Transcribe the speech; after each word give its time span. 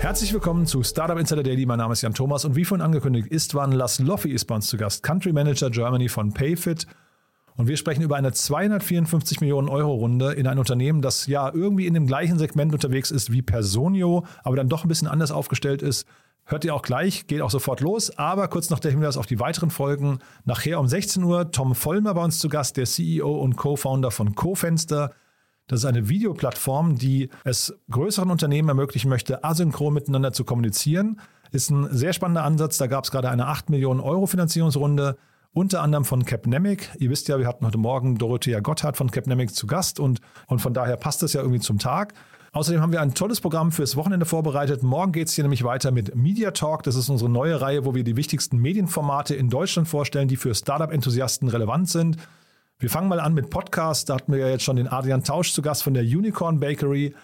Herzlich 0.00 0.32
willkommen 0.32 0.64
zu 0.64 0.82
Startup 0.82 1.18
Insider 1.18 1.42
Daily. 1.42 1.66
Mein 1.66 1.76
Name 1.76 1.92
ist 1.92 2.00
Jan 2.00 2.14
Thomas 2.14 2.46
und 2.46 2.56
wie 2.56 2.64
vorhin 2.64 2.82
angekündigt, 2.82 3.26
Istvan 3.28 3.70
Lasloffi 3.70 4.30
ist 4.30 4.46
bei 4.46 4.54
uns 4.54 4.66
zu 4.66 4.78
Gast, 4.78 5.02
Country 5.02 5.30
Manager 5.30 5.68
Germany 5.68 6.08
von 6.08 6.32
Payfit. 6.32 6.86
Und 7.56 7.68
wir 7.68 7.76
sprechen 7.76 8.00
über 8.00 8.16
eine 8.16 8.32
254 8.32 9.42
Millionen 9.42 9.68
Euro 9.68 9.92
Runde 9.92 10.32
in 10.32 10.46
ein 10.46 10.58
Unternehmen, 10.58 11.02
das 11.02 11.26
ja 11.26 11.52
irgendwie 11.52 11.86
in 11.86 11.92
dem 11.92 12.06
gleichen 12.06 12.38
Segment 12.38 12.72
unterwegs 12.72 13.10
ist 13.10 13.30
wie 13.30 13.42
Personio, 13.42 14.24
aber 14.42 14.56
dann 14.56 14.70
doch 14.70 14.86
ein 14.86 14.88
bisschen 14.88 15.06
anders 15.06 15.32
aufgestellt 15.32 15.82
ist. 15.82 16.06
Hört 16.46 16.64
ihr 16.64 16.74
auch 16.74 16.82
gleich, 16.82 17.26
geht 17.26 17.42
auch 17.42 17.50
sofort 17.50 17.82
los. 17.82 18.16
Aber 18.16 18.48
kurz 18.48 18.70
noch 18.70 18.78
der 18.78 18.92
Hinweis 18.92 19.18
auf 19.18 19.26
die 19.26 19.38
weiteren 19.38 19.68
Folgen. 19.68 20.20
Nachher 20.46 20.80
um 20.80 20.88
16 20.88 21.22
Uhr 21.22 21.50
Tom 21.50 21.74
Vollmer 21.74 22.14
bei 22.14 22.24
uns 22.24 22.38
zu 22.38 22.48
Gast, 22.48 22.78
der 22.78 22.86
CEO 22.86 23.38
und 23.38 23.56
Co-Founder 23.56 24.10
von 24.10 24.34
CoFenster. 24.34 25.10
Das 25.70 25.80
ist 25.80 25.84
eine 25.84 26.08
Videoplattform, 26.08 26.96
die 26.96 27.28
es 27.44 27.72
größeren 27.92 28.28
Unternehmen 28.28 28.68
ermöglichen 28.68 29.08
möchte, 29.08 29.44
asynchron 29.44 29.94
miteinander 29.94 30.32
zu 30.32 30.42
kommunizieren. 30.42 31.20
Ist 31.52 31.70
ein 31.70 31.86
sehr 31.92 32.12
spannender 32.12 32.42
Ansatz. 32.42 32.76
Da 32.76 32.88
gab 32.88 33.04
es 33.04 33.12
gerade 33.12 33.30
eine 33.30 33.46
8 33.46 33.70
Millionen 33.70 34.00
Euro 34.00 34.26
Finanzierungsrunde, 34.26 35.16
unter 35.52 35.82
anderem 35.82 36.04
von 36.04 36.24
Capnemic. 36.24 36.90
Ihr 36.98 37.08
wisst 37.10 37.28
ja, 37.28 37.38
wir 37.38 37.46
hatten 37.46 37.64
heute 37.64 37.78
Morgen 37.78 38.18
Dorothea 38.18 38.58
Gotthard 38.58 38.96
von 38.96 39.12
Capnemic 39.12 39.54
zu 39.54 39.68
Gast 39.68 40.00
und, 40.00 40.20
und 40.48 40.58
von 40.58 40.74
daher 40.74 40.96
passt 40.96 41.22
das 41.22 41.34
ja 41.34 41.40
irgendwie 41.40 41.60
zum 41.60 41.78
Tag. 41.78 42.14
Außerdem 42.50 42.80
haben 42.80 42.90
wir 42.90 43.00
ein 43.00 43.14
tolles 43.14 43.40
Programm 43.40 43.70
fürs 43.70 43.94
Wochenende 43.94 44.26
vorbereitet. 44.26 44.82
Morgen 44.82 45.12
geht 45.12 45.28
es 45.28 45.34
hier 45.34 45.44
nämlich 45.44 45.62
weiter 45.62 45.92
mit 45.92 46.16
Media 46.16 46.50
Talk. 46.50 46.82
Das 46.82 46.96
ist 46.96 47.08
unsere 47.08 47.30
neue 47.30 47.60
Reihe, 47.60 47.84
wo 47.84 47.94
wir 47.94 48.02
die 48.02 48.16
wichtigsten 48.16 48.58
Medienformate 48.58 49.36
in 49.36 49.50
Deutschland 49.50 49.86
vorstellen, 49.86 50.26
die 50.26 50.36
für 50.36 50.52
Startup-Enthusiasten 50.52 51.46
relevant 51.46 51.88
sind. 51.88 52.16
Wir 52.80 52.88
fangen 52.88 53.08
mal 53.08 53.20
an 53.20 53.34
mit 53.34 53.50
Podcasts. 53.50 54.06
Da 54.06 54.14
hatten 54.14 54.32
wir 54.32 54.38
ja 54.38 54.48
jetzt 54.48 54.64
schon 54.64 54.76
den 54.76 54.88
Adrian 54.88 55.22
Tausch 55.22 55.52
zu 55.52 55.60
Gast 55.60 55.82
von 55.82 55.92
der 55.92 56.02
Unicorn 56.02 56.60
Bakery. 56.60 57.14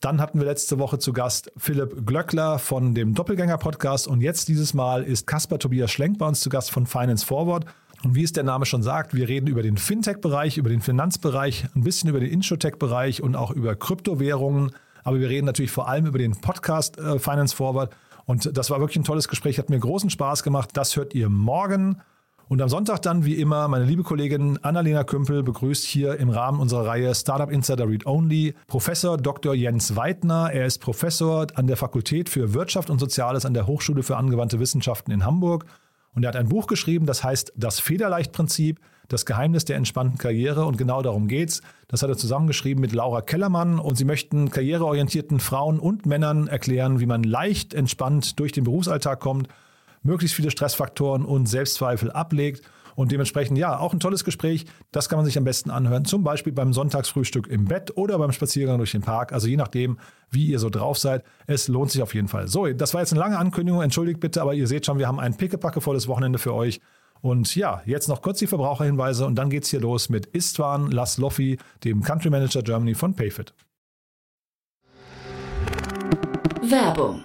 Dann 0.00 0.20
hatten 0.20 0.38
wir 0.38 0.44
letzte 0.44 0.78
Woche 0.78 0.98
zu 0.98 1.14
Gast 1.14 1.50
Philipp 1.56 2.06
Glöckler 2.06 2.58
von 2.58 2.94
dem 2.94 3.14
Doppelgänger-Podcast. 3.14 4.06
Und 4.06 4.20
jetzt 4.20 4.48
dieses 4.48 4.74
Mal 4.74 5.02
ist 5.02 5.26
Caspar 5.26 5.58
Tobias 5.58 5.90
Schlenk 5.90 6.18
bei 6.18 6.26
uns 6.26 6.40
zu 6.40 6.50
Gast 6.50 6.70
von 6.70 6.86
Finance 6.86 7.24
Forward. 7.24 7.64
Und 8.04 8.16
wie 8.16 8.22
es 8.22 8.34
der 8.34 8.44
Name 8.44 8.66
schon 8.66 8.82
sagt, 8.82 9.14
wir 9.14 9.28
reden 9.28 9.46
über 9.46 9.62
den 9.62 9.78
Fintech-Bereich, 9.78 10.58
über 10.58 10.68
den 10.68 10.82
Finanzbereich, 10.82 11.68
ein 11.74 11.84
bisschen 11.84 12.10
über 12.10 12.20
den 12.20 12.30
Insurtech-Bereich 12.30 13.22
und 13.22 13.34
auch 13.34 13.50
über 13.50 13.76
Kryptowährungen. 13.76 14.72
Aber 15.04 15.20
wir 15.20 15.30
reden 15.30 15.46
natürlich 15.46 15.70
vor 15.70 15.88
allem 15.88 16.04
über 16.04 16.18
den 16.18 16.38
Podcast 16.38 16.98
äh, 16.98 17.18
Finance 17.18 17.56
Forward. 17.56 17.96
Und 18.26 18.58
das 18.58 18.68
war 18.68 18.78
wirklich 18.80 18.98
ein 18.98 19.04
tolles 19.04 19.26
Gespräch, 19.26 19.58
hat 19.58 19.70
mir 19.70 19.78
großen 19.78 20.10
Spaß 20.10 20.42
gemacht. 20.42 20.68
Das 20.74 20.96
hört 20.96 21.14
ihr 21.14 21.30
morgen. 21.30 22.02
Und 22.48 22.62
am 22.62 22.70
Sonntag 22.70 23.02
dann, 23.02 23.26
wie 23.26 23.34
immer, 23.34 23.68
meine 23.68 23.84
liebe 23.84 24.02
Kollegin 24.02 24.58
Annalena 24.62 25.04
Kümpel 25.04 25.42
begrüßt 25.42 25.84
hier 25.84 26.16
im 26.16 26.30
Rahmen 26.30 26.60
unserer 26.60 26.86
Reihe 26.86 27.14
Startup 27.14 27.50
Insider 27.50 27.86
Read 27.86 28.06
Only 28.06 28.54
Professor 28.66 29.18
Dr. 29.18 29.54
Jens 29.54 29.96
Weidner. 29.96 30.50
Er 30.50 30.64
ist 30.64 30.78
Professor 30.78 31.46
an 31.56 31.66
der 31.66 31.76
Fakultät 31.76 32.30
für 32.30 32.54
Wirtschaft 32.54 32.88
und 32.88 33.00
Soziales 33.00 33.44
an 33.44 33.52
der 33.52 33.66
Hochschule 33.66 34.02
für 34.02 34.16
angewandte 34.16 34.60
Wissenschaften 34.60 35.10
in 35.10 35.26
Hamburg. 35.26 35.66
Und 36.14 36.24
er 36.24 36.28
hat 36.28 36.36
ein 36.36 36.48
Buch 36.48 36.68
geschrieben, 36.68 37.04
das 37.04 37.22
heißt 37.22 37.52
Das 37.54 37.80
Federleicht-Prinzip, 37.80 38.80
das 39.08 39.26
Geheimnis 39.26 39.66
der 39.66 39.76
entspannten 39.76 40.16
Karriere. 40.16 40.64
Und 40.64 40.78
genau 40.78 41.02
darum 41.02 41.28
geht's. 41.28 41.60
Das 41.88 42.02
hat 42.02 42.08
er 42.08 42.16
zusammengeschrieben 42.16 42.80
mit 42.80 42.94
Laura 42.94 43.20
Kellermann. 43.20 43.78
Und 43.78 43.98
sie 43.98 44.06
möchten 44.06 44.50
karriereorientierten 44.50 45.40
Frauen 45.40 45.78
und 45.78 46.06
Männern 46.06 46.48
erklären, 46.48 46.98
wie 46.98 47.06
man 47.06 47.24
leicht 47.24 47.74
entspannt 47.74 48.40
durch 48.40 48.52
den 48.52 48.64
Berufsalltag 48.64 49.20
kommt 49.20 49.48
möglichst 50.02 50.36
viele 50.36 50.50
Stressfaktoren 50.50 51.24
und 51.24 51.46
Selbstzweifel 51.46 52.10
ablegt. 52.10 52.62
Und 52.94 53.12
dementsprechend, 53.12 53.56
ja, 53.58 53.78
auch 53.78 53.92
ein 53.92 54.00
tolles 54.00 54.24
Gespräch. 54.24 54.66
Das 54.90 55.08
kann 55.08 55.18
man 55.18 55.24
sich 55.24 55.38
am 55.38 55.44
besten 55.44 55.70
anhören. 55.70 56.04
Zum 56.04 56.24
Beispiel 56.24 56.52
beim 56.52 56.72
Sonntagsfrühstück 56.72 57.46
im 57.46 57.66
Bett 57.66 57.96
oder 57.96 58.18
beim 58.18 58.32
Spaziergang 58.32 58.78
durch 58.78 58.90
den 58.90 59.02
Park. 59.02 59.32
Also 59.32 59.46
je 59.46 59.56
nachdem, 59.56 59.98
wie 60.32 60.46
ihr 60.46 60.58
so 60.58 60.68
drauf 60.68 60.98
seid. 60.98 61.22
Es 61.46 61.68
lohnt 61.68 61.92
sich 61.92 62.02
auf 62.02 62.12
jeden 62.12 62.26
Fall. 62.26 62.48
So, 62.48 62.66
das 62.66 62.94
war 62.94 63.00
jetzt 63.00 63.12
eine 63.12 63.20
lange 63.20 63.38
Ankündigung. 63.38 63.82
Entschuldigt 63.82 64.18
bitte, 64.18 64.42
aber 64.42 64.52
ihr 64.54 64.66
seht 64.66 64.84
schon, 64.84 64.98
wir 64.98 65.06
haben 65.06 65.20
ein 65.20 65.36
pickepackevolles 65.36 66.08
Wochenende 66.08 66.40
für 66.40 66.54
euch. 66.54 66.80
Und 67.20 67.54
ja, 67.54 67.82
jetzt 67.84 68.08
noch 68.08 68.20
kurz 68.20 68.38
die 68.38 68.46
Verbraucherhinweise 68.48 69.26
und 69.26 69.36
dann 69.36 69.50
geht's 69.50 69.68
hier 69.68 69.80
los 69.80 70.08
mit 70.08 70.26
Istvan 70.26 70.90
Lasloffi, 70.90 71.58
dem 71.84 72.02
Country 72.02 72.30
Manager 72.30 72.62
Germany 72.62 72.94
von 72.94 73.14
Payfit. 73.14 73.54
Werbung. 76.62 77.24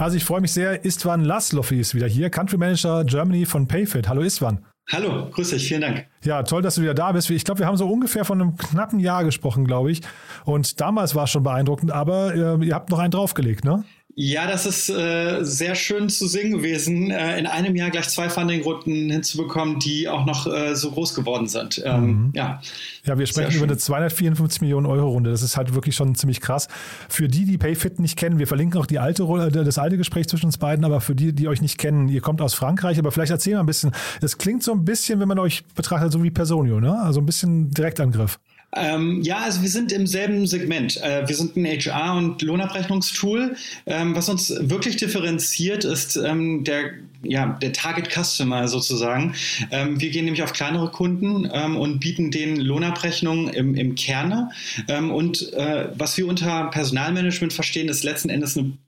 Also 0.00 0.16
ich 0.16 0.24
freue 0.24 0.40
mich 0.40 0.52
sehr. 0.52 0.82
Istvan 0.82 1.24
Lasloffi 1.24 1.78
ist 1.78 1.94
wieder 1.94 2.06
hier, 2.06 2.30
Country 2.30 2.56
Manager 2.56 3.04
Germany 3.04 3.44
von 3.44 3.68
Payfit. 3.68 4.08
Hallo 4.08 4.22
Istvan. 4.22 4.64
Hallo, 4.90 5.28
grüß 5.30 5.50
dich, 5.50 5.68
vielen 5.68 5.82
Dank. 5.82 6.06
Ja, 6.24 6.42
toll, 6.42 6.62
dass 6.62 6.76
du 6.76 6.82
wieder 6.82 6.94
da 6.94 7.12
bist. 7.12 7.28
Ich 7.28 7.44
glaube, 7.44 7.60
wir 7.60 7.66
haben 7.66 7.76
so 7.76 7.86
ungefähr 7.86 8.24
von 8.24 8.40
einem 8.40 8.56
knappen 8.56 8.98
Jahr 8.98 9.24
gesprochen, 9.24 9.66
glaube 9.66 9.92
ich. 9.92 10.00
Und 10.46 10.80
damals 10.80 11.14
war 11.14 11.24
es 11.24 11.30
schon 11.30 11.42
beeindruckend, 11.42 11.92
aber 11.92 12.34
äh, 12.34 12.64
ihr 12.64 12.74
habt 12.74 12.88
noch 12.88 12.98
einen 12.98 13.10
draufgelegt, 13.10 13.62
ne? 13.62 13.84
Ja, 14.22 14.46
das 14.46 14.66
ist 14.66 14.90
äh, 14.90 15.42
sehr 15.44 15.74
schön 15.74 16.10
zu 16.10 16.26
sehen 16.26 16.50
gewesen, 16.50 17.10
äh, 17.10 17.38
in 17.38 17.46
einem 17.46 17.74
Jahr 17.74 17.88
gleich 17.88 18.06
zwei 18.10 18.28
Funding-Runden 18.28 19.08
hinzubekommen, 19.08 19.78
die 19.78 20.10
auch 20.10 20.26
noch 20.26 20.46
äh, 20.46 20.76
so 20.76 20.90
groß 20.90 21.14
geworden 21.14 21.48
sind. 21.48 21.80
Ähm, 21.86 22.04
mhm. 22.04 22.32
Ja, 22.34 22.60
ja, 23.06 23.18
wir 23.18 23.24
sprechen 23.24 23.56
über 23.56 23.64
eine 23.64 23.78
254 23.78 24.60
Millionen 24.60 24.84
Euro 24.84 25.08
Runde. 25.08 25.30
Das 25.30 25.40
ist 25.40 25.56
halt 25.56 25.74
wirklich 25.74 25.96
schon 25.96 26.14
ziemlich 26.16 26.42
krass. 26.42 26.68
Für 27.08 27.28
die, 27.28 27.46
die 27.46 27.56
PayFit 27.56 27.98
nicht 27.98 28.18
kennen, 28.18 28.38
wir 28.38 28.46
verlinken 28.46 28.78
auch 28.78 28.84
die 28.84 28.98
alte, 28.98 29.22
äh, 29.22 29.50
das 29.50 29.78
alte 29.78 29.96
Gespräch 29.96 30.28
zwischen 30.28 30.44
uns 30.44 30.58
beiden, 30.58 30.84
aber 30.84 31.00
für 31.00 31.14
die, 31.14 31.32
die 31.32 31.48
euch 31.48 31.62
nicht 31.62 31.78
kennen, 31.78 32.10
ihr 32.10 32.20
kommt 32.20 32.42
aus 32.42 32.52
Frankreich, 32.52 32.98
aber 32.98 33.12
vielleicht 33.12 33.32
erzähl 33.32 33.54
mal 33.54 33.60
ein 33.60 33.66
bisschen. 33.66 33.90
Es 34.20 34.36
klingt 34.36 34.62
so 34.62 34.72
ein 34.72 34.84
bisschen, 34.84 35.18
wenn 35.20 35.28
man 35.28 35.38
euch 35.38 35.64
betrachtet, 35.74 36.12
so 36.12 36.22
wie 36.22 36.30
Personio, 36.30 36.78
ne? 36.78 37.00
Also 37.00 37.20
ein 37.20 37.26
bisschen 37.26 37.70
Direktangriff. 37.70 38.38
Ähm, 38.76 39.22
ja, 39.22 39.38
also 39.38 39.62
wir 39.62 39.68
sind 39.68 39.92
im 39.92 40.06
selben 40.06 40.46
Segment. 40.46 40.96
Äh, 41.02 41.26
wir 41.26 41.34
sind 41.34 41.56
ein 41.56 41.66
HR- 41.66 42.16
und 42.16 42.42
Lohnabrechnungstool. 42.42 43.56
Ähm, 43.86 44.14
was 44.14 44.28
uns 44.28 44.52
wirklich 44.60 44.96
differenziert, 44.96 45.84
ist 45.84 46.16
ähm, 46.16 46.62
der, 46.64 46.92
ja, 47.22 47.58
der 47.60 47.72
Target 47.72 48.10
Customer 48.10 48.68
sozusagen. 48.68 49.34
Ähm, 49.70 50.00
wir 50.00 50.10
gehen 50.10 50.24
nämlich 50.24 50.42
auf 50.42 50.52
kleinere 50.52 50.90
Kunden 50.90 51.48
ähm, 51.52 51.76
und 51.76 51.98
bieten 51.98 52.30
denen 52.30 52.56
Lohnabrechnungen 52.56 53.48
im, 53.48 53.74
im 53.74 53.94
Kerne. 53.96 54.50
Ähm, 54.88 55.10
und 55.10 55.52
äh, 55.52 55.88
was 55.94 56.16
wir 56.16 56.28
unter 56.28 56.70
Personalmanagement 56.70 57.52
verstehen, 57.52 57.88
ist 57.88 58.04
letzten 58.04 58.30
Endes 58.30 58.56
eine 58.56 58.78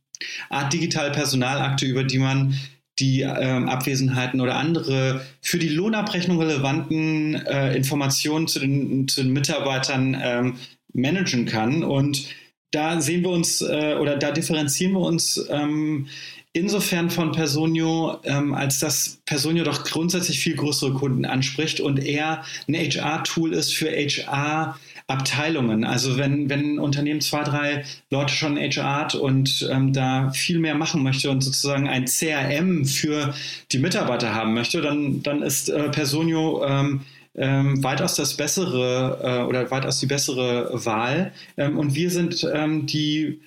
Art 0.49 0.73
digitale 0.73 1.11
Personalakte, 1.11 1.87
über 1.87 2.05
die 2.05 2.19
man 2.19 2.55
die 3.03 3.23
ähm, 3.23 3.69
Abwesenheiten 3.69 4.41
oder 4.41 4.57
andere 4.57 5.27
für 5.41 5.59
die 5.59 5.69
Lohnabrechnung 5.69 6.39
relevanten 6.41 7.35
äh, 7.35 7.75
Informationen 7.75 8.47
zu 8.47 8.61
den, 8.61 9.09
zu 9.09 9.25
den 9.25 9.33
Mitarbeitern 9.33 10.17
ähm, 10.23 10.55
managen 10.93 11.47
kann. 11.47 11.83
Und 11.83 12.29
da 12.71 13.01
sehen 13.01 13.23
wir 13.23 13.31
uns 13.31 13.61
äh, 13.61 13.97
oder 14.01 14.17
da 14.17 14.31
differenzieren 14.31 14.93
wir 14.93 15.01
uns 15.01 15.45
ähm, 15.51 16.07
insofern 16.53 17.11
von 17.11 17.33
Personio, 17.33 18.21
ähm, 18.23 18.55
als 18.55 18.79
dass 18.79 19.19
Personio 19.27 19.65
doch 19.65 19.85
grundsätzlich 19.85 20.39
viel 20.39 20.55
größere 20.55 20.93
Kunden 20.93 21.25
anspricht 21.25 21.81
und 21.81 21.99
eher 21.99 22.45
ein 22.69 22.75
HR-Tool 22.75 23.53
ist 23.53 23.75
für 23.75 23.89
HR- 23.89 24.77
Abteilungen. 25.07 25.85
Also 25.85 26.17
wenn, 26.17 26.49
wenn 26.49 26.75
ein 26.75 26.79
Unternehmen 26.79 27.21
zwei, 27.21 27.43
drei 27.43 27.85
Leute 28.11 28.33
schon 28.33 28.57
HR 28.57 28.97
hat 28.97 29.15
und 29.15 29.69
ähm, 29.71 29.93
da 29.93 30.31
viel 30.31 30.59
mehr 30.59 30.75
machen 30.75 31.03
möchte 31.03 31.31
und 31.31 31.41
sozusagen 31.41 31.89
ein 31.89 32.07
CRM 32.07 32.85
für 32.85 33.35
die 33.73 33.79
Mitarbeiter 33.79 34.35
haben 34.35 34.55
möchte, 34.55 34.81
dann, 34.81 35.23
dann 35.23 35.43
ist 35.43 35.69
äh, 35.69 35.89
Personio 35.91 36.65
ähm, 36.65 37.01
ähm, 37.35 37.83
weitaus 37.83 38.15
das 38.15 38.35
bessere 38.37 39.19
äh, 39.23 39.49
oder 39.49 39.71
weitaus 39.71 40.01
die 40.01 40.07
bessere 40.07 40.85
Wahl. 40.85 41.33
Ähm, 41.57 41.79
und 41.79 41.95
wir 41.95 42.11
sind 42.11 42.47
ähm, 42.53 42.87
die 42.87 43.41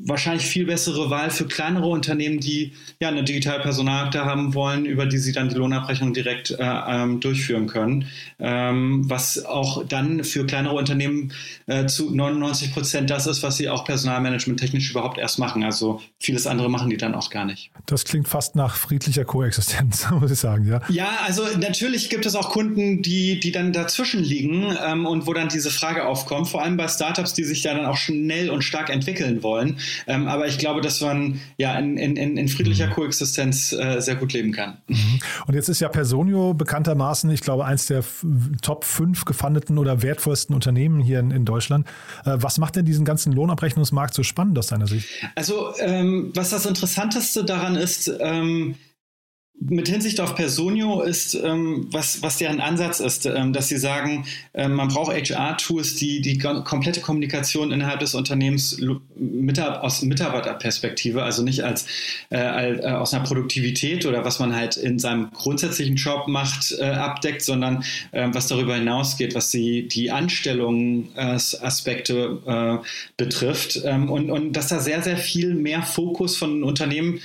wahrscheinlich 0.00 0.46
viel 0.46 0.66
bessere 0.66 1.10
Wahl 1.10 1.30
für 1.30 1.46
kleinere 1.46 1.86
Unternehmen, 1.86 2.40
die 2.40 2.72
ja 3.00 3.08
eine 3.08 3.24
digitale 3.24 3.60
Personalakte 3.62 4.24
haben 4.24 4.54
wollen, 4.54 4.86
über 4.86 5.06
die 5.06 5.18
sie 5.18 5.32
dann 5.32 5.48
die 5.48 5.54
Lohnabrechnung 5.54 6.14
direkt 6.14 6.50
äh, 6.50 6.56
ähm, 6.60 7.20
durchführen 7.20 7.66
können. 7.66 8.06
Ähm, 8.38 9.08
was 9.08 9.44
auch 9.44 9.86
dann 9.86 10.24
für 10.24 10.46
kleinere 10.46 10.74
Unternehmen 10.74 11.32
äh, 11.66 11.86
zu 11.86 12.14
99 12.14 12.72
Prozent 12.72 13.10
das 13.10 13.26
ist, 13.26 13.42
was 13.42 13.58
sie 13.58 13.68
auch 13.68 13.84
personalmanagement 13.84 14.58
technisch 14.58 14.90
überhaupt 14.90 15.18
erst 15.18 15.38
machen. 15.38 15.62
Also 15.62 16.00
vieles 16.18 16.46
andere 16.46 16.70
machen 16.70 16.88
die 16.88 16.96
dann 16.96 17.14
auch 17.14 17.28
gar 17.28 17.44
nicht. 17.44 17.70
Das 17.86 18.04
klingt 18.04 18.28
fast 18.28 18.56
nach 18.56 18.76
friedlicher 18.76 19.24
Koexistenz, 19.24 20.08
muss 20.20 20.30
ich 20.30 20.38
sagen, 20.38 20.66
ja. 20.66 20.80
Ja, 20.88 21.18
also 21.26 21.46
natürlich 21.58 22.08
gibt 22.08 22.24
es 22.24 22.34
auch 22.34 22.50
Kunden, 22.50 23.02
die, 23.02 23.38
die 23.40 23.52
dann 23.52 23.72
dazwischen 23.72 24.22
liegen 24.22 24.74
ähm, 24.84 25.04
und 25.04 25.26
wo 25.26 25.34
dann 25.34 25.48
diese 25.48 25.70
Frage 25.70 26.06
aufkommt, 26.06 26.48
vor 26.48 26.62
allem 26.62 26.76
bei 26.76 26.88
Startups, 26.88 27.34
die 27.34 27.44
sich 27.44 27.62
da 27.62 27.74
dann 27.74 27.84
auch 27.84 27.96
schnell 27.96 28.48
und 28.48 28.62
stark 28.62 28.88
entwickeln 28.88 29.42
wollen. 29.42 29.78
Ähm, 30.06 30.28
aber 30.28 30.46
ich 30.46 30.58
glaube, 30.58 30.80
dass 30.80 31.00
man 31.00 31.40
ja 31.56 31.78
in, 31.78 31.96
in, 31.96 32.36
in 32.36 32.48
friedlicher 32.48 32.88
mhm. 32.88 32.92
Koexistenz 32.92 33.72
äh, 33.72 34.00
sehr 34.00 34.16
gut 34.16 34.32
leben 34.32 34.52
kann. 34.52 34.78
Mhm. 34.88 35.20
Und 35.46 35.54
jetzt 35.54 35.68
ist 35.68 35.80
ja 35.80 35.88
Personio 35.88 36.54
bekanntermaßen, 36.54 37.30
ich 37.30 37.40
glaube, 37.40 37.64
eins 37.64 37.86
der 37.86 38.04
Top 38.62 38.84
5 38.84 39.24
gefundeten 39.24 39.78
oder 39.78 40.02
wertvollsten 40.02 40.54
Unternehmen 40.54 41.00
hier 41.00 41.20
in, 41.20 41.30
in 41.30 41.44
Deutschland. 41.44 41.86
Äh, 42.24 42.36
was 42.36 42.58
macht 42.58 42.76
denn 42.76 42.84
diesen 42.84 43.04
ganzen 43.04 43.32
Lohnabrechnungsmarkt 43.32 44.14
so 44.14 44.22
spannend 44.22 44.58
aus 44.58 44.68
deiner 44.68 44.86
Sicht? 44.86 45.08
Also, 45.34 45.74
ähm, 45.78 46.32
was 46.34 46.50
das 46.50 46.66
Interessanteste 46.66 47.44
daran 47.44 47.76
ist, 47.76 48.12
ähm, 48.20 48.76
mit 49.68 49.88
Hinsicht 49.88 50.20
auf 50.20 50.34
Personio 50.34 51.02
ist, 51.02 51.34
ähm, 51.34 51.86
was, 51.90 52.22
was 52.22 52.38
deren 52.38 52.60
Ansatz 52.60 53.00
ist, 53.00 53.26
ähm, 53.26 53.52
dass 53.52 53.68
sie 53.68 53.76
sagen, 53.76 54.24
ähm, 54.54 54.72
man 54.74 54.88
braucht 54.88 55.12
HR-Tools, 55.12 55.96
die 55.96 56.20
die 56.20 56.38
komplette 56.38 57.00
Kommunikation 57.00 57.70
innerhalb 57.70 58.00
des 58.00 58.14
Unternehmens 58.14 58.80
mit, 59.14 59.60
aus 59.60 60.02
Mitarbeiterperspektive, 60.02 61.22
also 61.22 61.42
nicht 61.42 61.64
als, 61.64 61.86
äh, 62.30 62.38
als, 62.38 62.80
äh, 62.80 62.88
aus 62.88 63.12
einer 63.14 63.24
Produktivität 63.24 64.06
oder 64.06 64.24
was 64.24 64.38
man 64.38 64.56
halt 64.56 64.76
in 64.76 64.98
seinem 64.98 65.30
grundsätzlichen 65.30 65.96
Job 65.96 66.28
macht, 66.28 66.74
äh, 66.78 66.84
abdeckt, 66.84 67.42
sondern 67.42 67.84
äh, 68.12 68.28
was 68.32 68.46
darüber 68.48 68.74
hinausgeht, 68.74 69.34
was 69.34 69.50
die, 69.50 69.86
die 69.86 70.10
Anstellungsaspekte 70.10 72.38
äh, 72.46 72.78
betrifft. 73.16 73.82
Ähm, 73.84 74.10
und, 74.10 74.30
und 74.30 74.54
dass 74.54 74.68
da 74.68 74.80
sehr, 74.80 75.02
sehr 75.02 75.18
viel 75.18 75.54
mehr 75.54 75.82
Fokus 75.82 76.36
von 76.36 76.64
Unternehmen 76.64 77.20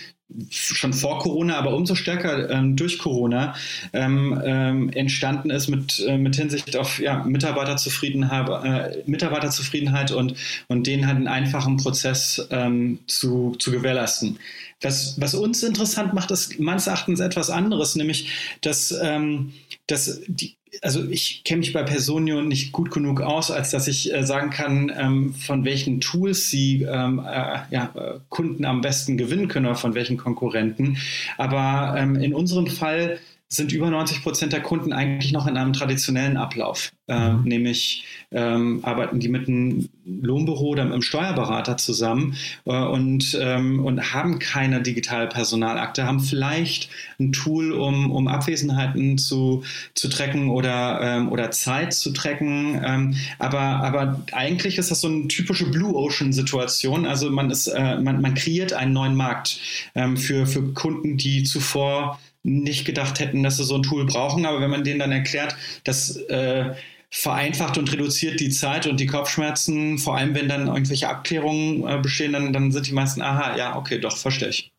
schon 0.50 0.94
vor 0.94 1.20
Corona, 1.20 1.58
aber 1.58 1.76
umso 1.76 1.96
stärker 1.96 2.50
ähm, 2.50 2.76
durch 2.76 3.00
Corona 3.00 3.56
ähm, 3.94 4.40
ähm, 4.44 4.90
entstanden 4.90 5.50
ist 5.50 5.70
mit, 5.70 6.00
äh, 6.06 6.18
mit 6.18 6.36
Hinsicht 6.36 6.76
auf 6.76 7.00
ja, 7.00 7.24
Mitarbeiterzufriedenheit, 7.24 8.50
äh, 8.50 9.04
Mitarbeiterzufriedenheit 9.06 10.12
und, 10.12 10.36
und 10.68 10.86
denen 10.86 11.08
halt 11.08 11.18
einen 11.18 11.28
einfachen 11.28 11.78
Prozess 11.78 12.46
ähm, 12.52 13.00
zu, 13.08 13.56
zu 13.58 13.72
gewährleisten. 13.72 14.38
Was, 14.82 15.20
was 15.20 15.34
uns 15.34 15.64
interessant 15.64 16.14
macht, 16.14 16.30
ist 16.32 16.60
meines 16.60 16.88
Erachtens 16.88 17.20
etwas 17.20 17.50
anderes, 17.50 17.96
nämlich 17.96 18.58
dass, 18.62 18.94
ähm, 19.02 19.54
dass 19.88 20.22
die, 20.28 20.57
also 20.82 21.08
ich 21.10 21.44
kenne 21.44 21.60
mich 21.60 21.74
bei 21.74 21.84
Personio 21.84 22.42
nicht 22.42 22.72
gut 22.72 22.92
genug 22.92 23.22
aus, 23.22 23.52
als 23.52 23.72
dass 23.72 23.88
ich 23.88 24.14
äh, 24.14 24.26
sagen 24.26 24.50
kann, 24.50 24.92
ähm, 24.96 25.34
von 25.34 25.66
welchen 25.66 26.02
Tools 26.02 26.50
sie 26.50 26.84
ähm, 26.84 27.20
äh, 27.20 27.60
ja, 27.72 27.94
Kunden 28.30 28.66
am 28.66 28.82
besten 28.82 29.18
gewinnen 29.18 29.48
können 29.48 29.66
oder 29.66 29.76
von 29.76 29.96
welchen 29.96 30.18
Konkurrenten. 30.18 30.98
Aber 31.38 31.96
ähm, 31.98 32.16
in 32.16 32.34
unserem 32.34 32.68
Fall 32.68 33.20
sind 33.50 33.72
über 33.72 33.90
90 33.90 34.24
Prozent 34.24 34.52
der 34.52 34.62
Kunden 34.62 34.92
eigentlich 34.92 35.32
noch 35.32 35.48
in 35.48 35.56
einem 35.56 35.72
traditionellen 35.72 36.36
Ablauf. 36.36 36.92
Äh, 37.08 37.30
mhm. 37.30 37.44
Nämlich 37.44 38.04
ähm, 38.32 38.82
arbeiten 38.84 39.22
die 39.22 39.30
mit 39.30 39.48
einem 39.48 39.88
Lohnbüro 40.06 40.68
oder 40.68 40.84
mit 40.84 40.92
einem 40.92 41.02
Steuerberater 41.02 41.78
zusammen 41.78 42.36
äh, 42.66 42.72
und, 42.72 43.38
ähm, 43.40 43.80
und 43.86 44.14
haben 44.14 44.40
keine 44.40 44.82
digitale 44.82 45.28
Personalakte, 45.28 46.06
haben 46.06 46.20
vielleicht 46.20 46.90
ein 47.20 47.32
Tool, 47.32 47.72
um, 47.72 48.12
um 48.12 48.28
Abwesenheiten 48.28 49.18
zu, 49.18 49.64
zu 49.96 50.10
tracken 50.10 50.50
oder, 50.50 51.00
ähm, 51.02 51.32
oder 51.32 51.50
Zeit 51.52 51.94
zu 51.94 52.12
tracken. 52.12 52.82
Ähm, 52.84 53.16
aber, 53.40 53.62
aber 53.62 54.22
eigentlich 54.34 54.78
ist 54.78 54.92
das 54.92 55.00
so 55.00 55.08
eine 55.08 55.30
typische 55.30 55.72
Blue 55.72 55.96
Ocean-Situation. 55.96 57.06
Also 57.06 57.30
man, 57.30 57.50
ist, 57.50 57.68
äh, 57.68 57.98
man, 57.98 58.20
man 58.20 58.34
kreiert 58.34 58.74
einen 58.74 58.92
neuen 58.92 59.16
Markt 59.16 59.62
ähm, 59.96 60.18
für, 60.18 60.46
für 60.46 60.74
Kunden, 60.74 61.16
die 61.16 61.44
zuvor 61.44 62.20
nicht 62.48 62.86
gedacht 62.86 63.20
hätten, 63.20 63.44
dass 63.44 63.58
sie 63.58 63.66
so 63.66 63.76
ein 63.76 63.84
Tool 63.84 64.06
brauchen. 64.06 64.46
Aber 64.46 64.62
wenn 64.62 64.70
man 64.70 64.84
denen 64.84 65.00
dann 65.00 65.12
erklärt, 65.12 65.56
dass 65.84 66.16
äh, 66.16 66.74
vereinfacht 67.10 67.78
und 67.78 67.92
reduziert 67.92 68.40
die 68.40 68.50
Zeit 68.50 68.88
und 68.88 69.00
die 69.00 69.06
Kopfschmerzen, 69.06 69.98
vor 69.98 70.18
allem 70.18 70.34
wenn 70.36 70.50
dann 70.50 70.68
irgendwelche 70.68 71.10
Abklärungen 71.10 71.88
äh, 71.88 72.00
bestehen, 72.02 72.34
dann, 72.34 72.54
dann 72.54 72.72
sind 72.72 72.88
die 72.88 72.94
meisten, 72.94 73.22
aha, 73.22 73.58
ja, 73.58 73.76
okay, 73.78 74.00
doch, 74.00 74.18
verstehe 74.18 74.50
ich. 74.50 74.72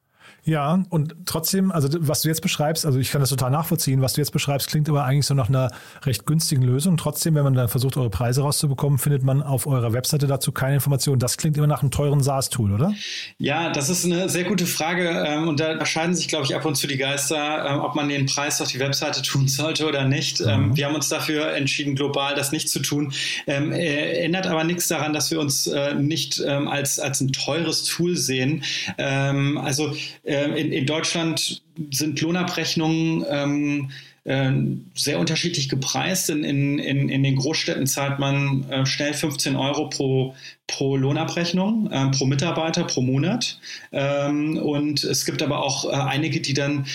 Ja, 0.49 0.83
und 0.89 1.15
trotzdem, 1.27 1.71
also 1.71 1.91
was 2.00 2.23
du 2.23 2.29
jetzt 2.29 2.41
beschreibst, 2.41 2.87
also 2.87 2.99
ich 2.99 3.11
kann 3.11 3.21
das 3.21 3.29
total 3.29 3.50
nachvollziehen, 3.50 4.00
was 4.00 4.15
du 4.15 4.23
jetzt 4.23 4.31
beschreibst, 4.31 4.69
klingt 4.69 4.89
aber 4.89 5.05
eigentlich 5.05 5.27
so 5.27 5.35
nach 5.35 5.50
einer 5.50 5.71
recht 6.06 6.25
günstigen 6.25 6.62
Lösung. 6.62 6.97
Trotzdem, 6.97 7.35
wenn 7.35 7.45
man 7.45 7.53
dann 7.53 7.69
versucht, 7.69 7.99
eure 7.99 8.09
Preise 8.09 8.41
rauszubekommen, 8.41 8.99
findet 8.99 9.23
man 9.23 9.43
auf 9.43 9.67
eurer 9.67 9.93
Webseite 9.93 10.27
dazu 10.27 10.50
keine 10.50 10.77
Informationen. 10.77 11.19
Das 11.19 11.37
klingt 11.37 11.59
immer 11.59 11.67
nach 11.67 11.83
einem 11.83 11.91
teuren 11.91 12.23
SaaS-Tool, 12.23 12.73
oder? 12.73 12.95
Ja, 13.37 13.71
das 13.71 13.91
ist 13.91 14.06
eine 14.06 14.31
sehr 14.31 14.45
gute 14.45 14.65
Frage 14.65 15.23
ähm, 15.27 15.49
und 15.49 15.61
da 15.61 15.85
scheiden 15.85 16.15
sich, 16.15 16.29
glaube 16.29 16.47
ich, 16.47 16.56
ab 16.56 16.65
und 16.65 16.77
zu 16.77 16.87
die 16.87 16.97
Geister, 16.97 17.67
ähm, 17.69 17.81
ob 17.81 17.94
man 17.94 18.09
den 18.09 18.25
Preis 18.25 18.62
auf 18.62 18.69
die 18.69 18.79
Webseite 18.79 19.21
tun 19.21 19.49
sollte 19.49 19.87
oder 19.87 20.06
nicht. 20.06 20.41
Ähm, 20.41 20.69
mhm. 20.69 20.77
Wir 20.79 20.87
haben 20.87 20.94
uns 20.94 21.11
dafür 21.11 21.53
entschieden, 21.53 21.94
global 21.94 22.35
das 22.35 22.53
nicht 22.53 22.71
zu 22.71 22.81
tun. 22.81 23.12
Äh, 23.47 24.25
ändert 24.25 24.47
aber 24.47 24.65
nichts 24.65 24.89
daran, 24.89 25.12
dass 25.12 25.31
wir 25.31 25.41
uns 25.41 25.67
äh, 25.67 25.93
nicht 25.93 26.41
als, 26.41 26.99
als 26.99 27.21
ein 27.21 27.33
teures 27.33 27.85
Tool 27.85 28.17
sehen. 28.17 28.65
Also 28.97 29.94
ähm, 30.25 30.38
in, 30.44 30.73
in, 30.73 30.87
Deutschland 30.87 31.62
sind 31.90 32.20
Lohnabrechnungen 32.20 33.25
ähm, 33.29 33.90
äh, 34.25 34.52
sehr 34.94 35.19
unterschiedlich 35.19 35.69
gepreist. 35.69 36.31
In, 36.31 36.44
in, 36.44 36.79
in, 36.79 37.23
den 37.23 37.37
Großstädten 37.37 37.87
zahlt 37.87 38.19
man 38.19 38.69
äh, 38.70 38.87
schnell 38.87 39.14
15 39.14 39.56
Euro 39.56 39.88
pro, 39.88 40.35
pro 40.67 40.96
Lohnabrechnung, 40.96 41.90
äh, 41.90 42.11
pro 42.11 42.26
Mitarbeiter, 42.26 42.85
pro 42.85 43.00
Monat. 43.00 43.58
Ähm, 43.93 44.58
und 44.58 45.05
es 45.05 45.25
gibt 45.25 45.43
aber 45.43 45.62
auch 45.62 45.85
äh, 45.85 45.93
einige, 45.93 46.41
die 46.41 46.55
dann 46.55 46.87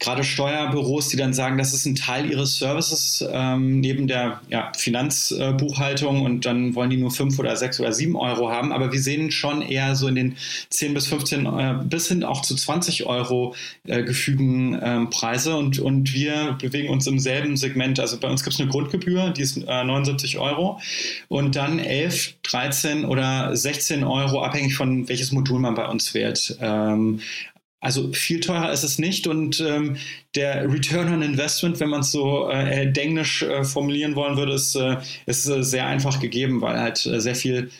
gerade 0.00 0.24
Steuerbüros, 0.24 1.08
die 1.08 1.16
dann 1.16 1.32
sagen, 1.32 1.56
das 1.56 1.72
ist 1.72 1.86
ein 1.86 1.94
Teil 1.94 2.30
ihres 2.30 2.58
Services 2.58 3.24
ähm, 3.30 3.80
neben 3.80 4.06
der 4.06 4.40
ja, 4.48 4.72
Finanzbuchhaltung 4.76 6.22
und 6.22 6.44
dann 6.44 6.74
wollen 6.74 6.90
die 6.90 6.96
nur 6.96 7.10
fünf 7.10 7.38
oder 7.38 7.56
sechs 7.56 7.78
oder 7.78 7.92
sieben 7.92 8.16
Euro 8.16 8.50
haben. 8.50 8.72
Aber 8.72 8.92
wir 8.92 9.00
sehen 9.00 9.30
schon 9.30 9.62
eher 9.62 9.94
so 9.94 10.08
in 10.08 10.16
den 10.16 10.36
10 10.70 10.94
bis 10.94 11.06
15 11.06 11.46
äh, 11.46 11.74
bis 11.84 12.08
hin 12.08 12.24
auch 12.24 12.42
zu 12.42 12.54
20 12.56 13.06
Euro 13.06 13.54
äh, 13.86 14.02
gefügen 14.02 14.74
äh, 14.74 15.06
Preise 15.06 15.56
und, 15.56 15.78
und 15.78 16.12
wir 16.12 16.58
bewegen 16.60 16.88
uns 16.88 17.06
im 17.06 17.18
selben 17.18 17.56
Segment. 17.56 18.00
Also 18.00 18.18
bei 18.18 18.28
uns 18.28 18.42
gibt 18.42 18.54
es 18.54 18.60
eine 18.60 18.70
Grundgebühr, 18.70 19.30
die 19.30 19.42
ist 19.42 19.56
79 19.56 20.34
äh, 20.34 20.38
Euro 20.38 20.80
und 21.28 21.54
dann 21.54 21.78
11, 21.78 22.34
13 22.42 23.04
oder 23.04 23.56
16 23.56 24.02
Euro, 24.02 24.42
abhängig 24.42 24.74
von 24.74 25.08
welches 25.08 25.30
Modul 25.32 25.60
man 25.60 25.74
bei 25.74 25.86
uns 25.86 26.14
wählt. 26.14 26.58
Ähm, 26.60 27.20
also 27.84 28.12
viel 28.12 28.40
teurer 28.40 28.72
ist 28.72 28.82
es 28.82 28.98
nicht 28.98 29.26
und 29.26 29.60
ähm, 29.60 29.96
der 30.34 30.72
Return 30.72 31.12
on 31.12 31.22
Investment, 31.22 31.78
wenn 31.80 31.90
man 31.90 32.00
es 32.00 32.10
so 32.10 32.48
äh, 32.48 32.90
englisch 32.90 33.42
äh, 33.42 33.62
formulieren 33.62 34.16
wollen 34.16 34.38
würde, 34.38 34.54
ist, 34.54 34.74
äh, 34.74 34.96
ist 35.26 35.46
äh, 35.46 35.62
sehr 35.62 35.86
einfach 35.86 36.18
gegeben, 36.18 36.62
weil 36.62 36.80
halt 36.80 37.04
äh, 37.04 37.20
sehr 37.20 37.34
viel 37.34 37.70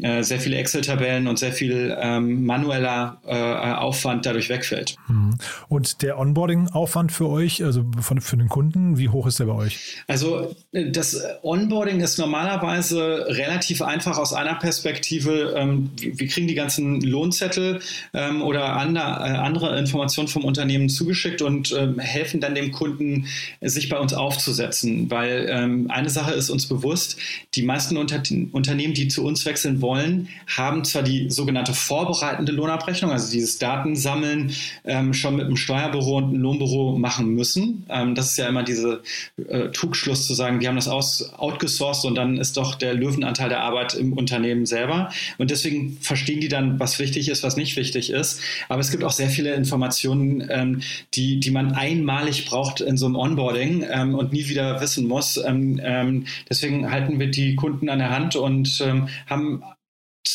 äh, 0.00 0.22
sehr 0.22 0.38
viele 0.38 0.56
Excel-Tabellen 0.56 1.26
und 1.26 1.38
sehr 1.38 1.52
viel 1.52 1.96
ähm, 2.00 2.44
manueller 2.44 3.20
äh, 3.26 3.72
Aufwand 3.72 4.26
dadurch 4.26 4.48
wegfällt. 4.48 4.96
Mhm. 5.08 5.36
Und 5.68 6.02
der 6.02 6.18
Onboarding-Aufwand 6.18 7.10
für 7.10 7.28
euch, 7.28 7.64
also 7.64 7.84
von, 8.00 8.20
für 8.20 8.36
den 8.36 8.48
Kunden, 8.48 8.98
wie 8.98 9.08
hoch 9.08 9.26
ist 9.26 9.40
der 9.40 9.46
bei 9.46 9.54
euch? 9.54 9.78
Also 10.06 10.54
äh, 10.72 10.90
das 10.90 11.20
Onboarding 11.42 12.00
ist 12.00 12.18
normalerweise 12.18 13.26
relativ 13.28 13.82
einfach 13.82 14.18
aus 14.18 14.32
einer 14.32 14.54
Perspektive. 14.54 15.54
Ähm, 15.56 15.90
wir 15.96 16.28
kriegen 16.28 16.46
die 16.46 16.54
ganzen 16.54 17.00
Lohnzettel 17.00 17.80
ähm, 18.14 18.42
oder 18.42 18.76
andere, 18.76 19.04
äh, 19.04 19.36
andere 19.36 19.78
Informationen 19.78 20.28
vom 20.28 20.44
Unternehmen 20.44 20.88
zugeschickt 20.88 21.42
und 21.42 21.72
ähm, 21.76 21.98
helfen 21.98 22.40
dann 22.40 22.54
dem 22.54 22.72
Kunden, 22.72 23.26
sich 23.60 23.88
bei 23.88 23.98
uns 23.98 24.12
aufzusetzen. 24.12 25.10
Weil 25.10 25.48
ähm, 25.50 25.90
eine 25.90 26.10
Sache 26.10 26.32
ist 26.32 26.50
uns 26.50 26.66
bewusst, 26.66 27.16
die 27.54 27.62
meisten 27.62 27.96
Unter 27.96 28.22
Unternehmen, 28.52 28.94
die 28.94 29.08
zu 29.08 29.24
uns 29.24 29.44
wechseln 29.46 29.80
wollen, 29.80 29.87
wollen, 29.88 30.28
haben 30.46 30.84
zwar 30.84 31.02
die 31.02 31.30
sogenannte 31.30 31.72
vorbereitende 31.72 32.52
Lohnabrechnung, 32.52 33.10
also 33.10 33.32
dieses 33.32 33.58
Datensammeln 33.58 34.52
ähm, 34.84 35.14
schon 35.14 35.36
mit 35.36 35.46
einem 35.46 35.56
Steuerbüro 35.56 36.18
und 36.18 36.24
einem 36.24 36.42
Lohnbüro 36.42 36.98
machen 36.98 37.30
müssen. 37.34 37.86
Ähm, 37.88 38.14
das 38.14 38.32
ist 38.32 38.36
ja 38.36 38.48
immer 38.48 38.64
diese 38.64 39.02
äh, 39.48 39.70
Trugschluss 39.70 40.26
zu 40.26 40.34
sagen, 40.34 40.60
die 40.60 40.68
haben 40.68 40.76
das 40.76 40.88
aus, 40.88 41.32
outgesourced 41.38 42.04
und 42.04 42.16
dann 42.16 42.36
ist 42.36 42.58
doch 42.58 42.74
der 42.74 42.92
Löwenanteil 42.92 43.48
der 43.48 43.62
Arbeit 43.62 43.94
im 43.94 44.12
Unternehmen 44.12 44.66
selber. 44.66 45.10
Und 45.38 45.50
deswegen 45.50 45.96
verstehen 46.02 46.40
die 46.40 46.48
dann, 46.48 46.78
was 46.78 46.98
wichtig 46.98 47.30
ist, 47.30 47.42
was 47.42 47.56
nicht 47.56 47.76
wichtig 47.76 48.10
ist. 48.10 48.40
Aber 48.68 48.80
es 48.80 48.90
gibt 48.90 49.04
auch 49.04 49.12
sehr 49.12 49.30
viele 49.30 49.54
Informationen, 49.54 50.46
ähm, 50.50 50.82
die, 51.14 51.40
die 51.40 51.50
man 51.50 51.72
einmalig 51.72 52.44
braucht 52.44 52.82
in 52.82 52.98
so 52.98 53.06
einem 53.06 53.16
Onboarding 53.16 53.86
ähm, 53.90 54.14
und 54.14 54.32
nie 54.32 54.48
wieder 54.48 54.82
wissen 54.82 55.08
muss. 55.08 55.38
Ähm, 55.38 55.80
ähm, 55.82 56.26
deswegen 56.48 56.90
halten 56.90 57.18
wir 57.18 57.30
die 57.30 57.56
Kunden 57.56 57.88
an 57.88 58.00
der 58.00 58.10
Hand 58.10 58.36
und 58.36 58.82
ähm, 58.84 59.08
haben 59.26 59.62